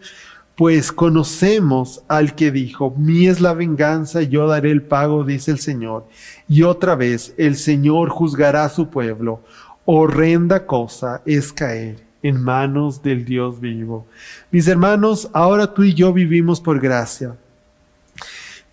pues 0.56 0.92
conocemos 0.92 2.04
al 2.08 2.36
que 2.36 2.52
dijo, 2.52 2.94
mi 2.98 3.28
es 3.28 3.42
la 3.42 3.54
venganza, 3.54 4.22
yo 4.22 4.48
daré 4.48 4.72
el 4.72 4.84
pago, 4.84 5.24
dice 5.24 5.52
el 5.52 5.60
Señor. 5.60 6.08
Y 6.48 6.64
otra 6.64 6.96
vez, 6.96 7.34
el 7.38 7.56
Señor 7.56 8.10
juzgará 8.10 8.66
a 8.66 8.70
su 8.70 8.90
pueblo. 8.90 9.42
Horrenda 9.86 10.66
cosa 10.68 11.22
es 11.26 11.52
caer 11.52 12.04
en 12.22 12.42
manos 12.42 13.02
del 13.02 13.26
Dios 13.26 13.60
vivo. 13.60 14.08
Mis 14.52 14.68
hermanos, 14.68 15.30
ahora 15.34 15.74
tú 15.74 15.84
y 15.84 15.94
yo 15.94 16.14
vivimos 16.14 16.62
por 16.62 16.80
gracia 16.80 17.36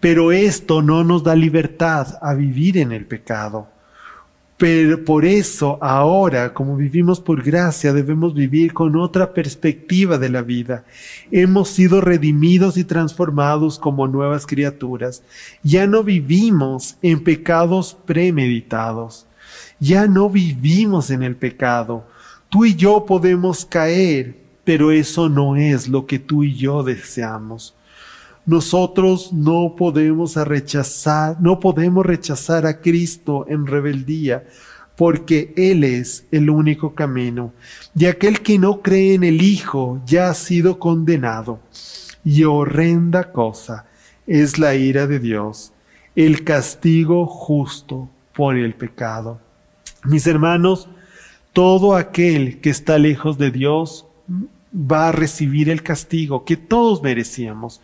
pero 0.00 0.32
esto 0.32 0.82
no 0.82 1.04
nos 1.04 1.22
da 1.22 1.36
libertad 1.36 2.18
a 2.22 2.34
vivir 2.34 2.78
en 2.78 2.90
el 2.92 3.04
pecado. 3.04 3.68
Pero 4.56 5.02
por 5.06 5.24
eso 5.24 5.78
ahora, 5.80 6.52
como 6.52 6.76
vivimos 6.76 7.18
por 7.18 7.42
gracia, 7.42 7.94
debemos 7.94 8.34
vivir 8.34 8.74
con 8.74 8.94
otra 8.96 9.32
perspectiva 9.32 10.18
de 10.18 10.28
la 10.28 10.42
vida. 10.42 10.84
Hemos 11.30 11.70
sido 11.70 12.02
redimidos 12.02 12.76
y 12.76 12.84
transformados 12.84 13.78
como 13.78 14.06
nuevas 14.06 14.46
criaturas. 14.46 15.22
Ya 15.62 15.86
no 15.86 16.04
vivimos 16.04 16.98
en 17.00 17.24
pecados 17.24 17.96
premeditados. 18.04 19.26
Ya 19.78 20.06
no 20.06 20.28
vivimos 20.28 21.10
en 21.10 21.22
el 21.22 21.36
pecado. 21.36 22.04
Tú 22.50 22.66
y 22.66 22.74
yo 22.74 23.06
podemos 23.06 23.64
caer, 23.64 24.36
pero 24.64 24.90
eso 24.90 25.30
no 25.30 25.56
es 25.56 25.88
lo 25.88 26.04
que 26.04 26.18
tú 26.18 26.44
y 26.44 26.54
yo 26.54 26.82
deseamos. 26.82 27.74
Nosotros 28.50 29.32
no 29.32 29.76
podemos 29.76 30.34
rechazar, 30.34 31.40
no 31.40 31.60
podemos 31.60 32.04
rechazar 32.04 32.66
a 32.66 32.80
Cristo 32.80 33.46
en 33.48 33.64
rebeldía, 33.64 34.44
porque 34.96 35.54
Él 35.56 35.84
es 35.84 36.26
el 36.32 36.50
único 36.50 36.92
camino. 36.96 37.52
Y 37.94 38.06
aquel 38.06 38.40
que 38.40 38.58
no 38.58 38.82
cree 38.82 39.14
en 39.14 39.22
el 39.22 39.40
Hijo 39.40 40.02
ya 40.04 40.30
ha 40.30 40.34
sido 40.34 40.80
condenado. 40.80 41.60
Y 42.24 42.42
horrenda 42.42 43.30
cosa 43.30 43.86
es 44.26 44.58
la 44.58 44.74
ira 44.74 45.06
de 45.06 45.20
Dios, 45.20 45.72
el 46.16 46.42
castigo 46.42 47.26
justo 47.26 48.10
por 48.34 48.56
el 48.56 48.74
pecado. 48.74 49.38
Mis 50.02 50.26
hermanos, 50.26 50.88
todo 51.52 51.94
aquel 51.94 52.60
que 52.60 52.70
está 52.70 52.98
lejos 52.98 53.38
de 53.38 53.52
Dios 53.52 54.06
va 54.74 55.10
a 55.10 55.12
recibir 55.12 55.70
el 55.70 55.84
castigo 55.84 56.44
que 56.44 56.56
todos 56.56 57.00
merecíamos. 57.00 57.80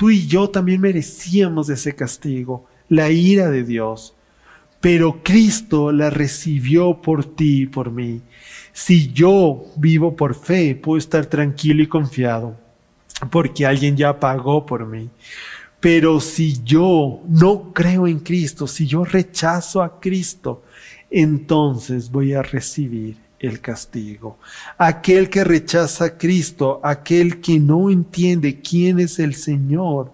Tú 0.00 0.08
y 0.08 0.26
yo 0.26 0.48
también 0.48 0.80
merecíamos 0.80 1.68
ese 1.68 1.94
castigo, 1.94 2.64
la 2.88 3.10
ira 3.10 3.50
de 3.50 3.64
Dios. 3.64 4.14
Pero 4.80 5.22
Cristo 5.22 5.92
la 5.92 6.08
recibió 6.08 7.02
por 7.02 7.22
ti 7.36 7.64
y 7.64 7.66
por 7.66 7.90
mí. 7.90 8.22
Si 8.72 9.12
yo 9.12 9.62
vivo 9.76 10.16
por 10.16 10.34
fe, 10.34 10.74
puedo 10.74 10.96
estar 10.96 11.26
tranquilo 11.26 11.82
y 11.82 11.86
confiado, 11.86 12.56
porque 13.30 13.66
alguien 13.66 13.94
ya 13.94 14.18
pagó 14.18 14.64
por 14.64 14.86
mí. 14.86 15.10
Pero 15.80 16.18
si 16.18 16.62
yo 16.64 17.20
no 17.28 17.74
creo 17.74 18.06
en 18.06 18.20
Cristo, 18.20 18.66
si 18.66 18.86
yo 18.86 19.04
rechazo 19.04 19.82
a 19.82 20.00
Cristo, 20.00 20.62
entonces 21.10 22.10
voy 22.10 22.32
a 22.32 22.40
recibir 22.40 23.18
el 23.40 23.60
castigo. 23.60 24.38
Aquel 24.78 25.30
que 25.30 25.42
rechaza 25.42 26.04
a 26.04 26.18
Cristo, 26.18 26.80
aquel 26.84 27.40
que 27.40 27.58
no 27.58 27.90
entiende 27.90 28.60
quién 28.60 29.00
es 29.00 29.18
el 29.18 29.34
Señor, 29.34 30.12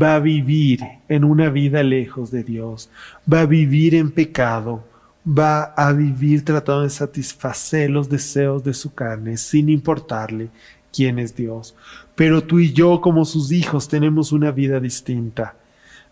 va 0.00 0.16
a 0.16 0.20
vivir 0.20 0.80
en 1.08 1.24
una 1.24 1.48
vida 1.48 1.82
lejos 1.82 2.30
de 2.30 2.44
Dios, 2.44 2.90
va 3.32 3.40
a 3.40 3.46
vivir 3.46 3.94
en 3.94 4.10
pecado, 4.10 4.84
va 5.26 5.64
a 5.64 5.92
vivir 5.92 6.44
tratando 6.44 6.82
de 6.82 6.90
satisfacer 6.90 7.90
los 7.90 8.08
deseos 8.08 8.62
de 8.62 8.74
su 8.74 8.94
carne 8.94 9.38
sin 9.38 9.70
importarle 9.70 10.50
quién 10.92 11.18
es 11.18 11.34
Dios. 11.34 11.74
Pero 12.14 12.44
tú 12.44 12.58
y 12.58 12.72
yo 12.72 13.00
como 13.00 13.24
sus 13.24 13.50
hijos 13.52 13.88
tenemos 13.88 14.32
una 14.32 14.50
vida 14.50 14.80
distinta. 14.80 15.56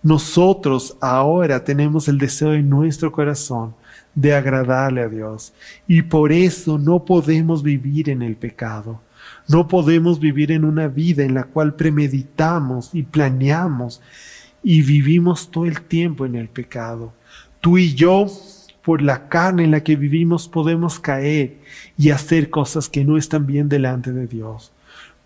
Nosotros 0.03 0.97
ahora 1.01 1.63
tenemos 1.63 2.09
el 2.09 2.19
deseo 2.19 2.55
en 2.55 2.69
nuestro 2.69 3.13
corazón 3.13 3.75
de 4.15 4.35
agradarle 4.35 5.03
a 5.03 5.09
Dios. 5.09 5.53
Y 5.87 6.03
por 6.03 6.33
eso 6.33 6.79
no 6.79 7.05
podemos 7.05 7.63
vivir 7.63 8.11
en 8.11 8.23
el 8.23 8.37
pecado. 8.37 9.01
No 9.49 9.69
podemos 9.69 10.21
vivir 10.21 10.53
en 10.53 10.65
una 10.65 10.89
vida 10.89 11.23
en 11.25 11.35
la 11.35 11.45
cual 11.45 11.75
premeditamos 11.75 12.91
y 12.95 13.03
planeamos 13.03 14.01
y 14.63 14.83
vivimos 14.83 15.51
todo 15.51 15.67
el 15.67 15.83
tiempo 15.83 16.25
en 16.25 16.35
el 16.35 16.49
pecado. 16.49 17.13
Tú 17.61 17.79
y 17.79 17.95
yo, 17.95 18.27
por 18.83 19.03
la 19.03 19.29
carne 19.29 19.65
en 19.65 19.71
la 19.71 19.83
que 19.83 19.97
vivimos, 19.97 20.49
podemos 20.49 20.99
caer 20.99 21.59
y 21.99 22.11
hacer 22.11 22.51
cosas 22.51 22.89
que 22.89 23.05
no 23.05 23.17
están 23.17 23.47
bien 23.47 23.69
delante 23.69 24.13
de 24.13 24.27
Dios. 24.27 24.73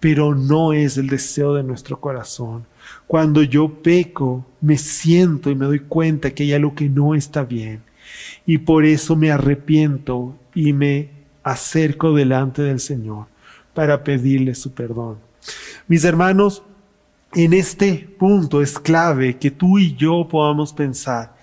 Pero 0.01 0.35
no 0.35 0.73
es 0.73 0.97
el 0.97 1.09
deseo 1.09 1.55
de 1.55 1.65
nuestro 1.65 2.01
corazón. 2.01 2.67
Cuando 3.07 3.43
yo 3.43 3.83
peco, 3.83 4.47
me 4.61 4.79
siento 4.79 5.51
y 5.51 5.57
me 5.57 5.67
doy 5.67 5.81
cuenta 5.81 6.31
que 6.31 6.45
hay 6.45 6.53
algo 6.53 6.75
que 6.75 6.89
no 6.89 7.15
está 7.15 7.45
bien 7.45 7.88
y 8.47 8.59
por 8.59 8.85
eso 8.85 9.17
me 9.17 9.31
arrepiento 9.31 10.37
y 10.55 10.73
me 10.73 11.11
acerco 11.43 12.15
delante 12.15 12.63
del 12.63 12.81
Señor 12.81 13.27
para 13.75 14.03
pedirle 14.05 14.55
su 14.55 14.73
perdón. 14.73 15.19
Mis 15.87 16.05
hermanos, 16.05 16.63
en 17.35 17.53
este 17.53 18.09
punto 18.19 18.63
es 18.63 18.79
clave 18.79 19.37
que 19.37 19.51
tú 19.51 19.79
y 19.79 19.95
yo 19.95 20.27
podamos 20.29 20.73
pensar 20.73 21.37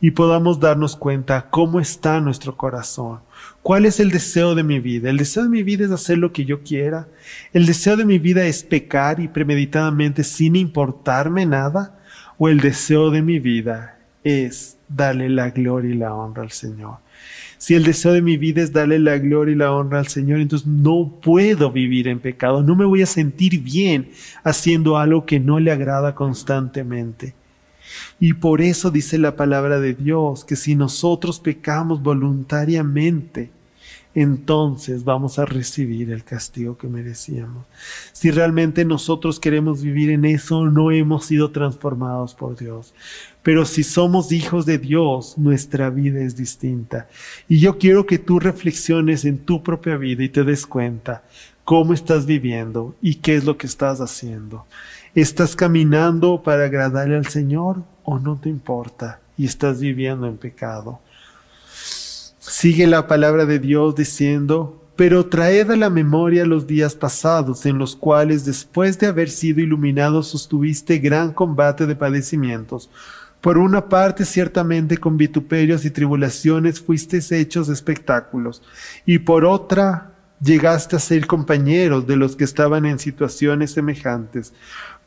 y 0.00 0.10
podamos 0.10 0.58
darnos 0.58 0.96
cuenta 0.96 1.48
cómo 1.50 1.80
está 1.80 2.20
nuestro 2.20 2.56
corazón. 2.56 3.20
¿Cuál 3.62 3.86
es 3.86 4.00
el 4.00 4.10
deseo 4.10 4.54
de 4.54 4.64
mi 4.64 4.80
vida? 4.80 5.10
El 5.10 5.16
deseo 5.16 5.44
de 5.44 5.48
mi 5.48 5.62
vida 5.62 5.84
es 5.84 5.92
hacer 5.92 6.18
lo 6.18 6.32
que 6.32 6.44
yo 6.44 6.62
quiera. 6.62 7.06
El 7.52 7.66
deseo 7.66 7.96
de 7.96 8.04
mi 8.04 8.18
vida 8.18 8.44
es 8.44 8.64
pecar 8.64 9.20
y 9.20 9.28
premeditadamente 9.28 10.24
sin 10.24 10.56
importarme 10.56 11.46
nada. 11.46 11.98
O 12.38 12.48
el 12.48 12.58
deseo 12.58 13.10
de 13.10 13.22
mi 13.22 13.38
vida 13.38 14.01
es 14.24 14.76
darle 14.88 15.28
la 15.28 15.50
gloria 15.50 15.94
y 15.94 15.98
la 15.98 16.14
honra 16.14 16.42
al 16.42 16.50
Señor. 16.50 16.96
Si 17.58 17.74
el 17.74 17.84
deseo 17.84 18.12
de 18.12 18.22
mi 18.22 18.36
vida 18.36 18.60
es 18.60 18.72
darle 18.72 18.98
la 18.98 19.18
gloria 19.18 19.52
y 19.52 19.56
la 19.56 19.72
honra 19.72 20.00
al 20.00 20.08
Señor, 20.08 20.40
entonces 20.40 20.66
no 20.66 21.20
puedo 21.22 21.70
vivir 21.70 22.08
en 22.08 22.18
pecado, 22.18 22.62
no 22.62 22.74
me 22.74 22.84
voy 22.84 23.02
a 23.02 23.06
sentir 23.06 23.60
bien 23.60 24.10
haciendo 24.42 24.98
algo 24.98 25.24
que 25.26 25.38
no 25.38 25.60
le 25.60 25.70
agrada 25.70 26.14
constantemente. 26.14 27.34
Y 28.18 28.34
por 28.34 28.60
eso 28.60 28.90
dice 28.90 29.18
la 29.18 29.36
palabra 29.36 29.80
de 29.80 29.94
Dios 29.94 30.44
que 30.44 30.56
si 30.56 30.74
nosotros 30.74 31.40
pecamos 31.40 32.02
voluntariamente, 32.02 33.50
entonces 34.14 35.04
vamos 35.04 35.38
a 35.38 35.46
recibir 35.46 36.10
el 36.10 36.22
castigo 36.22 36.76
que 36.76 36.86
merecíamos. 36.86 37.64
Si 38.12 38.30
realmente 38.30 38.84
nosotros 38.84 39.40
queremos 39.40 39.82
vivir 39.82 40.10
en 40.10 40.24
eso, 40.24 40.66
no 40.66 40.90
hemos 40.90 41.24
sido 41.26 41.50
transformados 41.50 42.34
por 42.34 42.56
Dios. 42.56 42.92
Pero 43.42 43.64
si 43.64 43.82
somos 43.82 44.30
hijos 44.30 44.66
de 44.66 44.78
Dios, 44.78 45.38
nuestra 45.38 45.90
vida 45.90 46.20
es 46.20 46.36
distinta. 46.36 47.08
Y 47.48 47.60
yo 47.60 47.78
quiero 47.78 48.06
que 48.06 48.18
tú 48.18 48.38
reflexiones 48.38 49.24
en 49.24 49.38
tu 49.38 49.62
propia 49.62 49.96
vida 49.96 50.22
y 50.22 50.28
te 50.28 50.44
des 50.44 50.66
cuenta 50.66 51.24
cómo 51.64 51.94
estás 51.94 52.26
viviendo 52.26 52.94
y 53.00 53.16
qué 53.16 53.34
es 53.34 53.44
lo 53.44 53.56
que 53.56 53.66
estás 53.66 54.00
haciendo. 54.00 54.66
¿Estás 55.14 55.56
caminando 55.56 56.42
para 56.42 56.64
agradarle 56.64 57.16
al 57.16 57.26
Señor 57.26 57.82
o 58.04 58.18
no 58.18 58.36
te 58.36 58.48
importa 58.48 59.20
y 59.36 59.46
estás 59.46 59.80
viviendo 59.80 60.26
en 60.26 60.36
pecado? 60.36 61.00
Sigue 62.44 62.88
la 62.88 63.06
palabra 63.06 63.46
de 63.46 63.60
Dios 63.60 63.94
diciendo, 63.94 64.84
pero 64.96 65.26
traed 65.26 65.70
a 65.70 65.76
la 65.76 65.90
memoria 65.90 66.44
los 66.44 66.66
días 66.66 66.96
pasados 66.96 67.66
en 67.66 67.78
los 67.78 67.94
cuales 67.94 68.44
después 68.44 68.98
de 68.98 69.06
haber 69.06 69.30
sido 69.30 69.60
iluminados 69.60 70.26
sostuviste 70.26 70.98
gran 70.98 71.32
combate 71.32 71.86
de 71.86 71.94
padecimientos. 71.94 72.90
Por 73.40 73.58
una 73.58 73.88
parte, 73.88 74.24
ciertamente 74.24 74.98
con 74.98 75.16
vituperios 75.16 75.84
y 75.84 75.92
tribulaciones 75.92 76.80
fuisteis 76.80 77.30
hechos 77.30 77.68
espectáculos, 77.68 78.60
y 79.06 79.20
por 79.20 79.44
otra, 79.44 80.10
llegaste 80.42 80.96
a 80.96 80.98
ser 80.98 81.28
compañeros 81.28 82.08
de 82.08 82.16
los 82.16 82.34
que 82.34 82.42
estaban 82.42 82.84
en 82.86 82.98
situaciones 82.98 83.70
semejantes, 83.70 84.52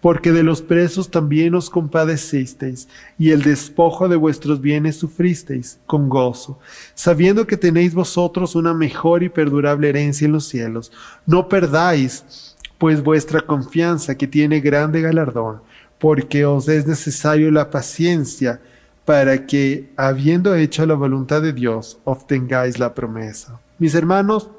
porque 0.06 0.32
de 0.32 0.44
los 0.44 0.62
presos 0.62 1.10
también 1.10 1.56
os 1.56 1.68
compadecisteis, 1.68 2.88
y 3.18 3.32
el 3.32 3.42
despojo 3.42 4.08
de 4.08 4.16
vuestros 4.16 4.62
bienes 4.62 4.98
sufristeis 4.98 5.80
con 5.88 6.10
gozo, 6.10 6.60
sabiendo 6.94 7.48
que 7.48 7.58
tenéis 7.58 7.96
vosotros 7.96 8.54
una 8.54 8.76
mejor 8.76 9.24
y 9.24 9.30
perdurable 9.30 9.90
herencia 9.90 10.26
en 10.26 10.34
los 10.34 10.46
cielos. 10.46 10.92
No 11.26 11.50
perdáis, 11.50 12.56
pues, 12.78 13.02
vuestra 13.02 13.42
confianza, 13.42 14.14
que 14.14 14.28
tiene 14.28 14.60
grande 14.60 15.02
galardón, 15.02 15.62
porque 15.98 16.46
os 16.46 16.70
es 16.70 16.86
necesario 16.86 17.50
la 17.50 17.72
paciencia, 17.72 18.62
para 19.06 19.48
que, 19.48 19.90
habiendo 19.98 20.54
hecho 20.54 20.86
la 20.86 20.94
voluntad 20.94 21.42
de 21.42 21.52
Dios, 21.52 21.98
obtengáis 22.04 22.78
la 22.78 22.94
promesa. 22.94 23.60
Mis 23.80 23.96
hermanos, 23.96 24.52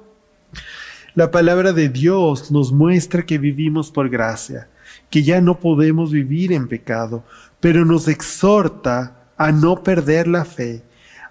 la 1.15 1.31
palabra 1.31 1.73
de 1.73 1.89
Dios 1.89 2.51
nos 2.51 2.73
muestra 2.73 3.25
que 3.25 3.39
vivimos 3.39 3.93
por 3.93 4.09
gracia 4.09 4.67
que 5.11 5.23
ya 5.23 5.41
no 5.41 5.59
podemos 5.59 6.13
vivir 6.13 6.53
en 6.53 6.69
pecado, 6.69 7.25
pero 7.61 7.85
nos 7.85 8.09
exhorta 8.09 9.17
a 9.37 9.53
no 9.53 9.83
perder 9.83 10.27
la 10.27 10.45
fe, 10.45 10.83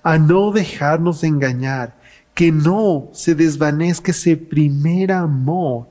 a 0.03 0.17
no 0.17 0.51
dejarnos 0.51 1.23
engañar, 1.23 1.95
que 2.33 2.51
no 2.51 3.09
se 3.13 3.35
desvanezca 3.35 4.11
ese 4.11 4.35
primer 4.37 5.11
amor 5.11 5.87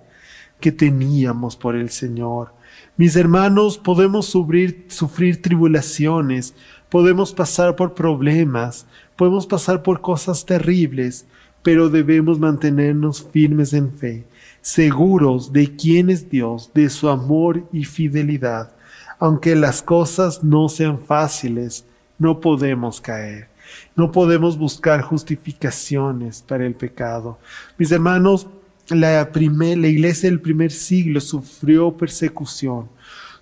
que 0.60 0.70
teníamos 0.70 1.56
por 1.56 1.74
el 1.74 1.90
Señor. 1.90 2.52
Mis 2.96 3.16
hermanos, 3.16 3.78
podemos 3.78 4.26
sufrir, 4.26 4.86
sufrir 4.88 5.42
tribulaciones, 5.42 6.54
podemos 6.88 7.32
pasar 7.32 7.74
por 7.76 7.94
problemas, 7.94 8.86
podemos 9.16 9.46
pasar 9.46 9.82
por 9.82 10.00
cosas 10.00 10.44
terribles, 10.44 11.26
pero 11.62 11.88
debemos 11.88 12.38
mantenernos 12.38 13.26
firmes 13.32 13.72
en 13.72 13.92
fe 13.96 14.24
seguros 14.64 15.52
de 15.52 15.76
quién 15.76 16.08
es 16.08 16.30
Dios, 16.30 16.70
de 16.72 16.88
su 16.88 17.10
amor 17.10 17.68
y 17.70 17.84
fidelidad. 17.84 18.72
Aunque 19.18 19.54
las 19.54 19.82
cosas 19.82 20.42
no 20.42 20.70
sean 20.70 20.98
fáciles, 20.98 21.84
no 22.18 22.40
podemos 22.40 22.98
caer. 22.98 23.48
No 23.94 24.10
podemos 24.10 24.56
buscar 24.56 25.02
justificaciones 25.02 26.40
para 26.40 26.64
el 26.64 26.74
pecado. 26.74 27.38
Mis 27.76 27.92
hermanos, 27.92 28.46
la, 28.88 29.30
la 29.34 29.88
iglesia 29.88 30.30
del 30.30 30.40
primer 30.40 30.72
siglo 30.72 31.20
sufrió 31.20 31.94
persecución, 31.94 32.88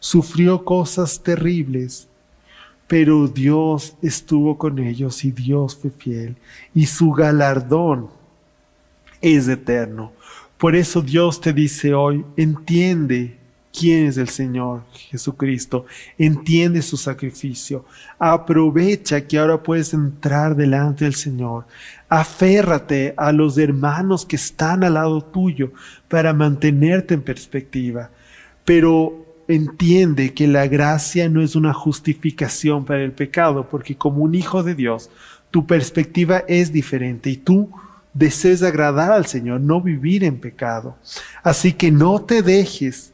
sufrió 0.00 0.64
cosas 0.64 1.22
terribles, 1.22 2.08
pero 2.88 3.28
Dios 3.28 3.94
estuvo 4.02 4.58
con 4.58 4.80
ellos 4.80 5.24
y 5.24 5.30
Dios 5.30 5.76
fue 5.76 5.92
fiel 5.92 6.36
y 6.74 6.86
su 6.86 7.12
galardón 7.12 8.08
es 9.20 9.46
eterno. 9.46 10.10
Por 10.62 10.76
eso 10.76 11.02
Dios 11.02 11.40
te 11.40 11.52
dice 11.52 11.92
hoy, 11.92 12.24
entiende 12.36 13.36
quién 13.76 14.06
es 14.06 14.16
el 14.16 14.28
Señor 14.28 14.84
Jesucristo, 14.92 15.86
entiende 16.16 16.82
su 16.82 16.96
sacrificio, 16.96 17.84
aprovecha 18.16 19.26
que 19.26 19.40
ahora 19.40 19.60
puedes 19.60 19.92
entrar 19.92 20.54
delante 20.54 21.04
del 21.04 21.16
Señor, 21.16 21.64
aférrate 22.08 23.12
a 23.16 23.32
los 23.32 23.58
hermanos 23.58 24.24
que 24.24 24.36
están 24.36 24.84
al 24.84 24.94
lado 24.94 25.20
tuyo 25.20 25.72
para 26.06 26.32
mantenerte 26.32 27.14
en 27.14 27.22
perspectiva, 27.22 28.12
pero 28.64 29.42
entiende 29.48 30.32
que 30.32 30.46
la 30.46 30.68
gracia 30.68 31.28
no 31.28 31.42
es 31.42 31.56
una 31.56 31.74
justificación 31.74 32.84
para 32.84 33.02
el 33.02 33.10
pecado, 33.10 33.68
porque 33.68 33.96
como 33.96 34.22
un 34.22 34.36
hijo 34.36 34.62
de 34.62 34.76
Dios, 34.76 35.10
tu 35.50 35.66
perspectiva 35.66 36.44
es 36.46 36.72
diferente 36.72 37.30
y 37.30 37.36
tú 37.36 37.68
deseas 38.14 38.62
agradar 38.62 39.12
al 39.12 39.26
Señor, 39.26 39.60
no 39.60 39.80
vivir 39.80 40.24
en 40.24 40.38
pecado. 40.38 40.96
Así 41.42 41.72
que 41.72 41.90
no 41.90 42.22
te 42.22 42.42
dejes 42.42 43.12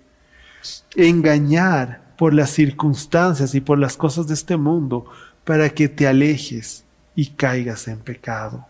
engañar 0.97 2.03
por 2.17 2.35
las 2.35 2.51
circunstancias 2.51 3.55
y 3.55 3.61
por 3.61 3.79
las 3.79 3.97
cosas 3.97 4.27
de 4.27 4.35
este 4.35 4.57
mundo 4.57 5.07
para 5.45 5.71
que 5.71 5.89
te 5.89 6.07
alejes 6.07 6.85
y 7.15 7.27
caigas 7.27 7.89
en 7.89 7.99
pecado. 7.99 8.67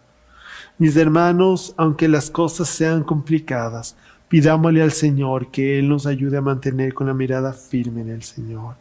Mis 0.77 0.97
hermanos, 0.97 1.75
aunque 1.77 2.07
las 2.07 2.31
cosas 2.31 2.69
sean 2.69 3.03
complicadas, 3.03 3.97
pidámosle 4.29 4.83
al 4.83 4.93
Señor 4.93 5.51
que 5.51 5.79
Él 5.79 5.89
nos 5.89 6.07
ayude 6.07 6.37
a 6.37 6.43
mantener 6.43 6.95
con 6.95 7.07
la 7.07 7.15
mirada 7.15 7.53
firme 7.53 8.03
en 8.03 8.11
el 8.11 8.23
Señor. 8.23 8.77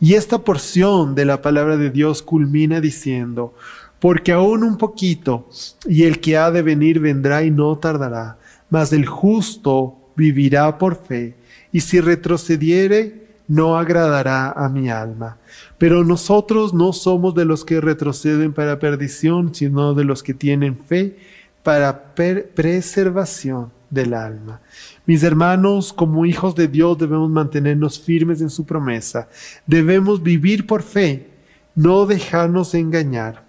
Y 0.00 0.14
esta 0.14 0.38
porción 0.38 1.14
de 1.14 1.24
la 1.24 1.42
palabra 1.42 1.76
de 1.76 1.90
Dios 1.90 2.22
culmina 2.22 2.80
diciendo, 2.80 3.54
porque 4.00 4.32
aún 4.32 4.62
un 4.62 4.76
poquito, 4.76 5.48
y 5.86 6.04
el 6.04 6.20
que 6.20 6.36
ha 6.36 6.50
de 6.50 6.62
venir 6.62 7.00
vendrá 7.00 7.42
y 7.42 7.50
no 7.50 7.76
tardará, 7.78 8.38
mas 8.68 8.92
el 8.92 9.06
justo 9.06 9.96
vivirá 10.16 10.78
por 10.78 10.96
fe, 10.96 11.34
y 11.72 11.80
si 11.80 12.00
retrocediere, 12.00 13.26
no 13.48 13.76
agradará 13.76 14.50
a 14.50 14.68
mi 14.68 14.90
alma. 14.90 15.38
Pero 15.78 16.04
nosotros 16.04 16.74
no 16.74 16.92
somos 16.92 17.34
de 17.34 17.44
los 17.44 17.64
que 17.64 17.80
retroceden 17.80 18.52
para 18.52 18.78
perdición, 18.78 19.54
sino 19.54 19.94
de 19.94 20.04
los 20.04 20.22
que 20.22 20.34
tienen 20.34 20.78
fe 20.78 21.16
para 21.62 22.14
preservación 22.14 23.70
del 23.90 24.14
alma. 24.14 24.60
Mis 25.04 25.22
hermanos, 25.22 25.92
como 25.92 26.26
hijos 26.26 26.54
de 26.54 26.66
Dios 26.66 26.98
debemos 26.98 27.30
mantenernos 27.30 28.00
firmes 28.00 28.40
en 28.40 28.50
su 28.50 28.64
promesa. 28.64 29.28
Debemos 29.66 30.22
vivir 30.22 30.66
por 30.66 30.82
fe, 30.82 31.28
no 31.74 32.06
dejarnos 32.06 32.74
engañar 32.74 33.45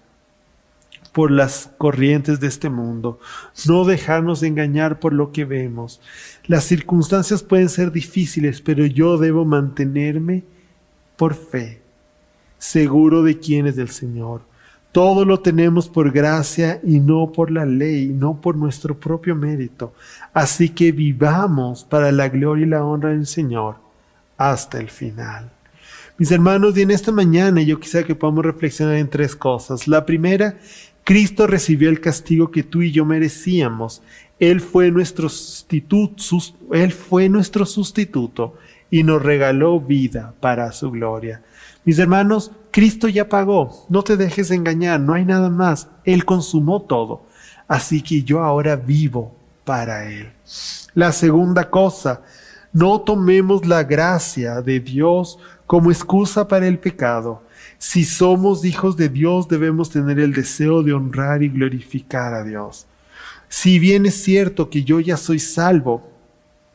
por 1.18 1.32
las 1.32 1.72
corrientes 1.80 2.39
de 2.39 2.45
este 2.45 2.70
mundo, 2.70 3.20
no 3.68 3.86
dejarnos 3.86 4.43
engañar 4.43 4.99
por 4.99 5.13
lo 5.13 5.32
que 5.32 5.45
vemos. 5.45 5.99
Las 6.45 6.65
circunstancias 6.65 7.41
pueden 7.41 7.70
ser 7.70 7.91
difíciles, 7.91 8.61
pero 8.61 8.86
yo 8.86 9.18
debo 9.18 9.43
mantenerme 9.43 10.43
por 11.15 11.34
fe, 11.34 11.82
seguro 12.59 13.24
de 13.24 13.39
quién 13.39 13.65
es 13.65 13.80
el 13.80 13.89
Señor. 13.89 14.41
Todo 14.91 15.26
lo 15.26 15.39
tenemos 15.39 15.89
por 15.89 16.11
gracia 16.11 16.80
y 16.84 16.99
no 16.99 17.32
por 17.32 17.49
la 17.49 17.65
ley, 17.65 18.09
no 18.09 18.39
por 18.39 18.55
nuestro 18.55 18.95
propio 18.95 19.36
mérito. 19.36 19.95
Así 20.36 20.70
que 20.70 20.91
vivamos 20.91 21.84
para 21.84 22.11
la 22.11 22.30
gloria 22.30 22.68
y 22.68 22.70
la 22.70 22.86
honra 22.86 23.09
del 23.09 23.26
Señor 23.26 23.78
hasta 24.38 24.78
el 24.78 24.91
final. 24.91 25.49
Mis 26.20 26.32
hermanos, 26.32 26.76
y 26.76 26.82
en 26.82 26.89
esta 26.89 27.11
mañana 27.11 27.61
yo 27.61 27.80
quisiera 27.80 28.05
que 28.05 28.15
podamos 28.15 28.43
reflexionar 28.43 28.95
en 28.95 29.07
tres 29.07 29.36
cosas. 29.36 29.88
La 29.88 30.03
primera, 30.03 30.57
Cristo 31.08 31.47
recibió 31.47 31.89
el 31.89 32.01
castigo 32.01 32.51
que 32.51 32.64
tú 32.64 32.82
y 32.82 32.91
yo 32.91 33.05
merecíamos. 33.05 34.01
Él 34.39 34.60
fue 34.60 34.91
nuestro 34.91 35.30
sustituto, 35.30 36.38
él 36.74 36.91
fue 36.91 37.30
nuestro 37.30 37.66
sustituto 37.66 38.55
y 38.91 39.03
nos 39.03 39.24
regaló 39.24 39.80
vida 39.80 40.34
para 40.41 40.70
su 40.74 40.91
gloria. 40.91 41.41
Mis 41.86 41.97
hermanos, 41.97 42.51
Cristo 42.72 43.08
ya 43.08 43.30
pagó, 43.30 43.86
no 43.88 44.03
te 44.03 44.18
dejes 44.18 44.51
engañar, 44.51 44.99
no 44.99 45.14
hay 45.14 45.24
nada 45.24 45.49
más, 45.49 45.88
Él 46.03 46.26
consumó 46.26 46.82
todo, 46.82 47.26
así 47.70 48.01
que 48.01 48.24
yo 48.24 48.43
ahora 48.43 48.76
vivo 48.76 49.34
para 49.64 50.12
Él. 50.12 50.34
La 50.93 51.14
segunda 51.14 51.70
cosa, 51.70 52.22
no 52.74 52.99
tomemos 52.99 53.66
la 53.66 53.86
gracia 53.86 54.62
de 54.62 54.82
Dios 54.82 55.39
como 55.68 55.89
excusa 55.89 56.49
para 56.49 56.68
el 56.68 56.80
pecado. 56.80 57.47
Si 57.78 58.05
somos 58.05 58.65
hijos 58.65 58.97
de 58.97 59.09
Dios 59.09 59.47
debemos 59.47 59.89
tener 59.89 60.19
el 60.19 60.34
deseo 60.34 60.84
de 60.84 60.93
honrar 60.93 61.43
y 61.43 61.49
glorificar 61.49 62.34
a 62.34 62.43
Dios. 62.43 62.88
Si 63.49 63.80
bien 63.80 64.05
es 64.05 64.21
cierto 64.21 64.69
que 64.69 64.84
yo 64.84 64.99
ya 64.99 65.17
soy 65.17 65.39
salvo, 65.39 66.11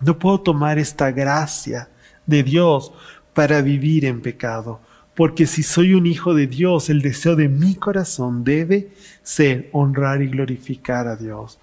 no 0.01 0.19
puedo 0.19 0.41
tomar 0.41 0.79
esta 0.79 1.11
gracia 1.11 1.89
de 2.27 2.43
Dios 2.43 2.93
para 3.35 3.61
vivir 3.63 4.05
en 4.05 4.21
pecado 4.21 4.81
porque 5.15 5.47
si 5.47 5.63
soy 5.63 5.95
un 5.95 6.07
hijo 6.07 6.35
de 6.35 6.47
Dios, 6.47 6.89
el 6.89 7.03
deseo 7.03 7.37
de 7.37 7.49
mi 7.49 7.75
corazón 7.75 8.45
debe 8.45 8.93
ser 9.23 9.69
honrar 9.73 10.23
y 10.23 10.29
glorificar 10.29 11.07
a 11.07 11.17
Dios. 11.17 11.59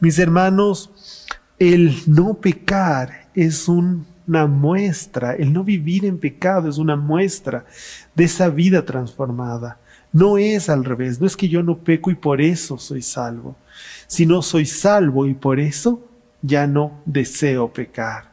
Mis 0.00 0.18
hermanos, 0.18 1.26
el 1.58 1.94
no 2.06 2.34
pecar 2.34 3.28
es 3.34 3.68
una 4.26 4.46
muestra, 4.46 5.34
el 5.34 5.52
no 5.52 5.64
vivir 5.64 6.04
en 6.04 6.18
pecado 6.18 6.68
es 6.68 6.78
una 6.78 6.96
muestra 6.96 7.64
de 8.14 8.24
esa 8.24 8.48
vida 8.48 8.84
transformada. 8.84 9.78
No 10.12 10.38
es 10.38 10.68
al 10.68 10.84
revés, 10.84 11.20
no 11.20 11.26
es 11.26 11.36
que 11.36 11.48
yo 11.48 11.62
no 11.62 11.78
peco 11.78 12.10
y 12.10 12.14
por 12.14 12.40
eso 12.40 12.78
soy 12.78 13.02
salvo, 13.02 13.56
sino 14.06 14.42
soy 14.42 14.64
salvo 14.64 15.26
y 15.26 15.34
por 15.34 15.58
eso 15.58 16.08
ya 16.40 16.66
no 16.66 17.00
deseo 17.04 17.72
pecar. 17.72 18.32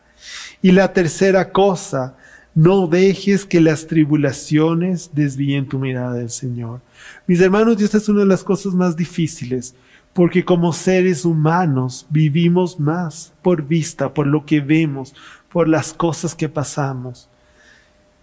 Y 0.62 0.72
la 0.72 0.94
tercera 0.94 1.52
cosa 1.52 2.16
no 2.54 2.88
dejes 2.88 3.46
que 3.46 3.62
las 3.62 3.88
tribulaciones 3.88 5.12
desvíen 5.14 5.68
tu 5.68 5.80
mirada 5.80 6.14
del 6.14 6.30
Señor. 6.30 6.82
Mis 7.26 7.40
hermanos, 7.40 7.82
esta 7.82 7.98
es 7.98 8.10
una 8.10 8.22
de 8.22 8.26
las 8.26 8.44
cosas 8.44 8.74
más 8.74 8.96
difíciles, 8.96 9.74
porque 10.14 10.44
como 10.44 10.74
seres 10.74 11.26
humanos 11.26 12.06
vivimos 12.10 12.80
más 12.80 13.34
por 13.42 13.64
vista, 13.64 14.14
por 14.14 14.28
lo 14.28 14.46
que 14.46 14.60
vemos, 14.60 15.14
por 15.52 15.68
las 15.68 15.94
cosas 15.94 16.36
que 16.36 16.50
pasamos. 16.50 17.30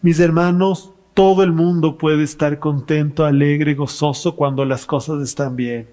Mis 0.03 0.21
hermanos, 0.21 0.93
todo 1.15 1.43
el 1.43 1.53
mundo 1.53 1.99
puede 1.99 2.23
estar 2.23 2.59
contento, 2.59 3.25
alegre, 3.25 3.75
gozoso 3.75 4.37
cuando 4.37 4.65
las 4.65 4.87
cosas 4.87 5.23
están 5.23 5.57
bien, 5.57 5.89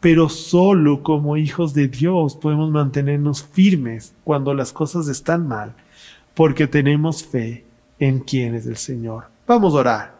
pero 0.00 0.28
solo 0.28 1.02
como 1.02 1.36
hijos 1.36 1.74
de 1.74 1.88
Dios 1.88 2.34
podemos 2.36 2.70
mantenernos 2.70 3.44
firmes 3.44 4.14
cuando 4.24 4.54
las 4.54 4.72
cosas 4.72 5.08
están 5.08 5.46
mal, 5.46 5.74
porque 6.34 6.66
tenemos 6.66 7.24
fe 7.24 7.64
en 7.98 8.20
quién 8.20 8.54
es 8.54 8.66
el 8.66 8.76
Señor. 8.76 9.24
Vamos 9.46 9.74
a 9.74 9.78
orar. 9.78 10.16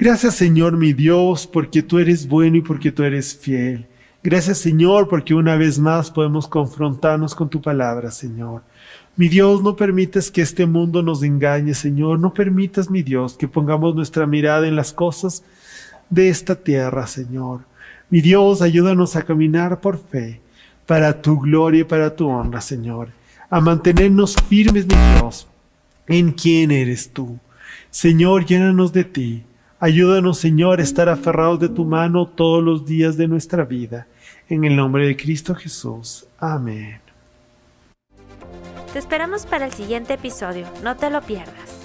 Gracias 0.00 0.36
Señor 0.36 0.78
mi 0.78 0.94
Dios, 0.94 1.46
porque 1.46 1.82
tú 1.82 1.98
eres 1.98 2.26
bueno 2.26 2.56
y 2.56 2.62
porque 2.62 2.90
tú 2.90 3.02
eres 3.02 3.36
fiel. 3.36 3.86
Gracias 4.22 4.56
Señor, 4.56 5.10
porque 5.10 5.34
una 5.34 5.56
vez 5.56 5.78
más 5.78 6.10
podemos 6.10 6.48
confrontarnos 6.48 7.34
con 7.34 7.50
tu 7.50 7.60
palabra, 7.60 8.10
Señor. 8.10 8.62
Mi 9.16 9.28
Dios, 9.28 9.62
no 9.62 9.76
permitas 9.76 10.30
que 10.30 10.40
este 10.40 10.64
mundo 10.64 11.02
nos 11.02 11.22
engañe, 11.22 11.74
Señor. 11.74 12.18
No 12.18 12.32
permitas, 12.32 12.88
mi 12.88 13.02
Dios, 13.02 13.34
que 13.34 13.46
pongamos 13.46 13.94
nuestra 13.94 14.26
mirada 14.26 14.66
en 14.66 14.74
las 14.74 14.94
cosas 14.94 15.44
de 16.08 16.30
esta 16.30 16.54
tierra, 16.54 17.06
Señor. 17.06 17.60
Mi 18.08 18.22
Dios, 18.22 18.62
ayúdanos 18.62 19.16
a 19.16 19.22
caminar 19.22 19.82
por 19.82 19.98
fe, 19.98 20.40
para 20.86 21.20
tu 21.20 21.40
gloria 21.40 21.82
y 21.82 21.84
para 21.84 22.16
tu 22.16 22.26
honra, 22.26 22.62
Señor. 22.62 23.10
A 23.50 23.60
mantenernos 23.60 24.34
firmes, 24.48 24.86
mi 24.86 24.94
Dios, 25.14 25.46
en 26.06 26.32
quién 26.32 26.70
eres 26.70 27.12
tú. 27.12 27.38
Señor, 27.90 28.46
llénanos 28.46 28.94
de 28.94 29.04
ti. 29.04 29.44
Ayúdanos, 29.82 30.36
Señor, 30.36 30.78
a 30.78 30.82
estar 30.82 31.08
aferrados 31.08 31.58
de 31.58 31.70
tu 31.70 31.86
mano 31.86 32.26
todos 32.26 32.62
los 32.62 32.84
días 32.84 33.16
de 33.16 33.26
nuestra 33.26 33.64
vida. 33.64 34.06
En 34.50 34.64
el 34.64 34.76
nombre 34.76 35.06
de 35.06 35.16
Cristo 35.16 35.54
Jesús. 35.54 36.26
Amén. 36.38 37.00
Te 38.92 38.98
esperamos 38.98 39.46
para 39.46 39.64
el 39.64 39.72
siguiente 39.72 40.14
episodio. 40.14 40.66
No 40.82 40.96
te 40.96 41.08
lo 41.08 41.22
pierdas. 41.22 41.79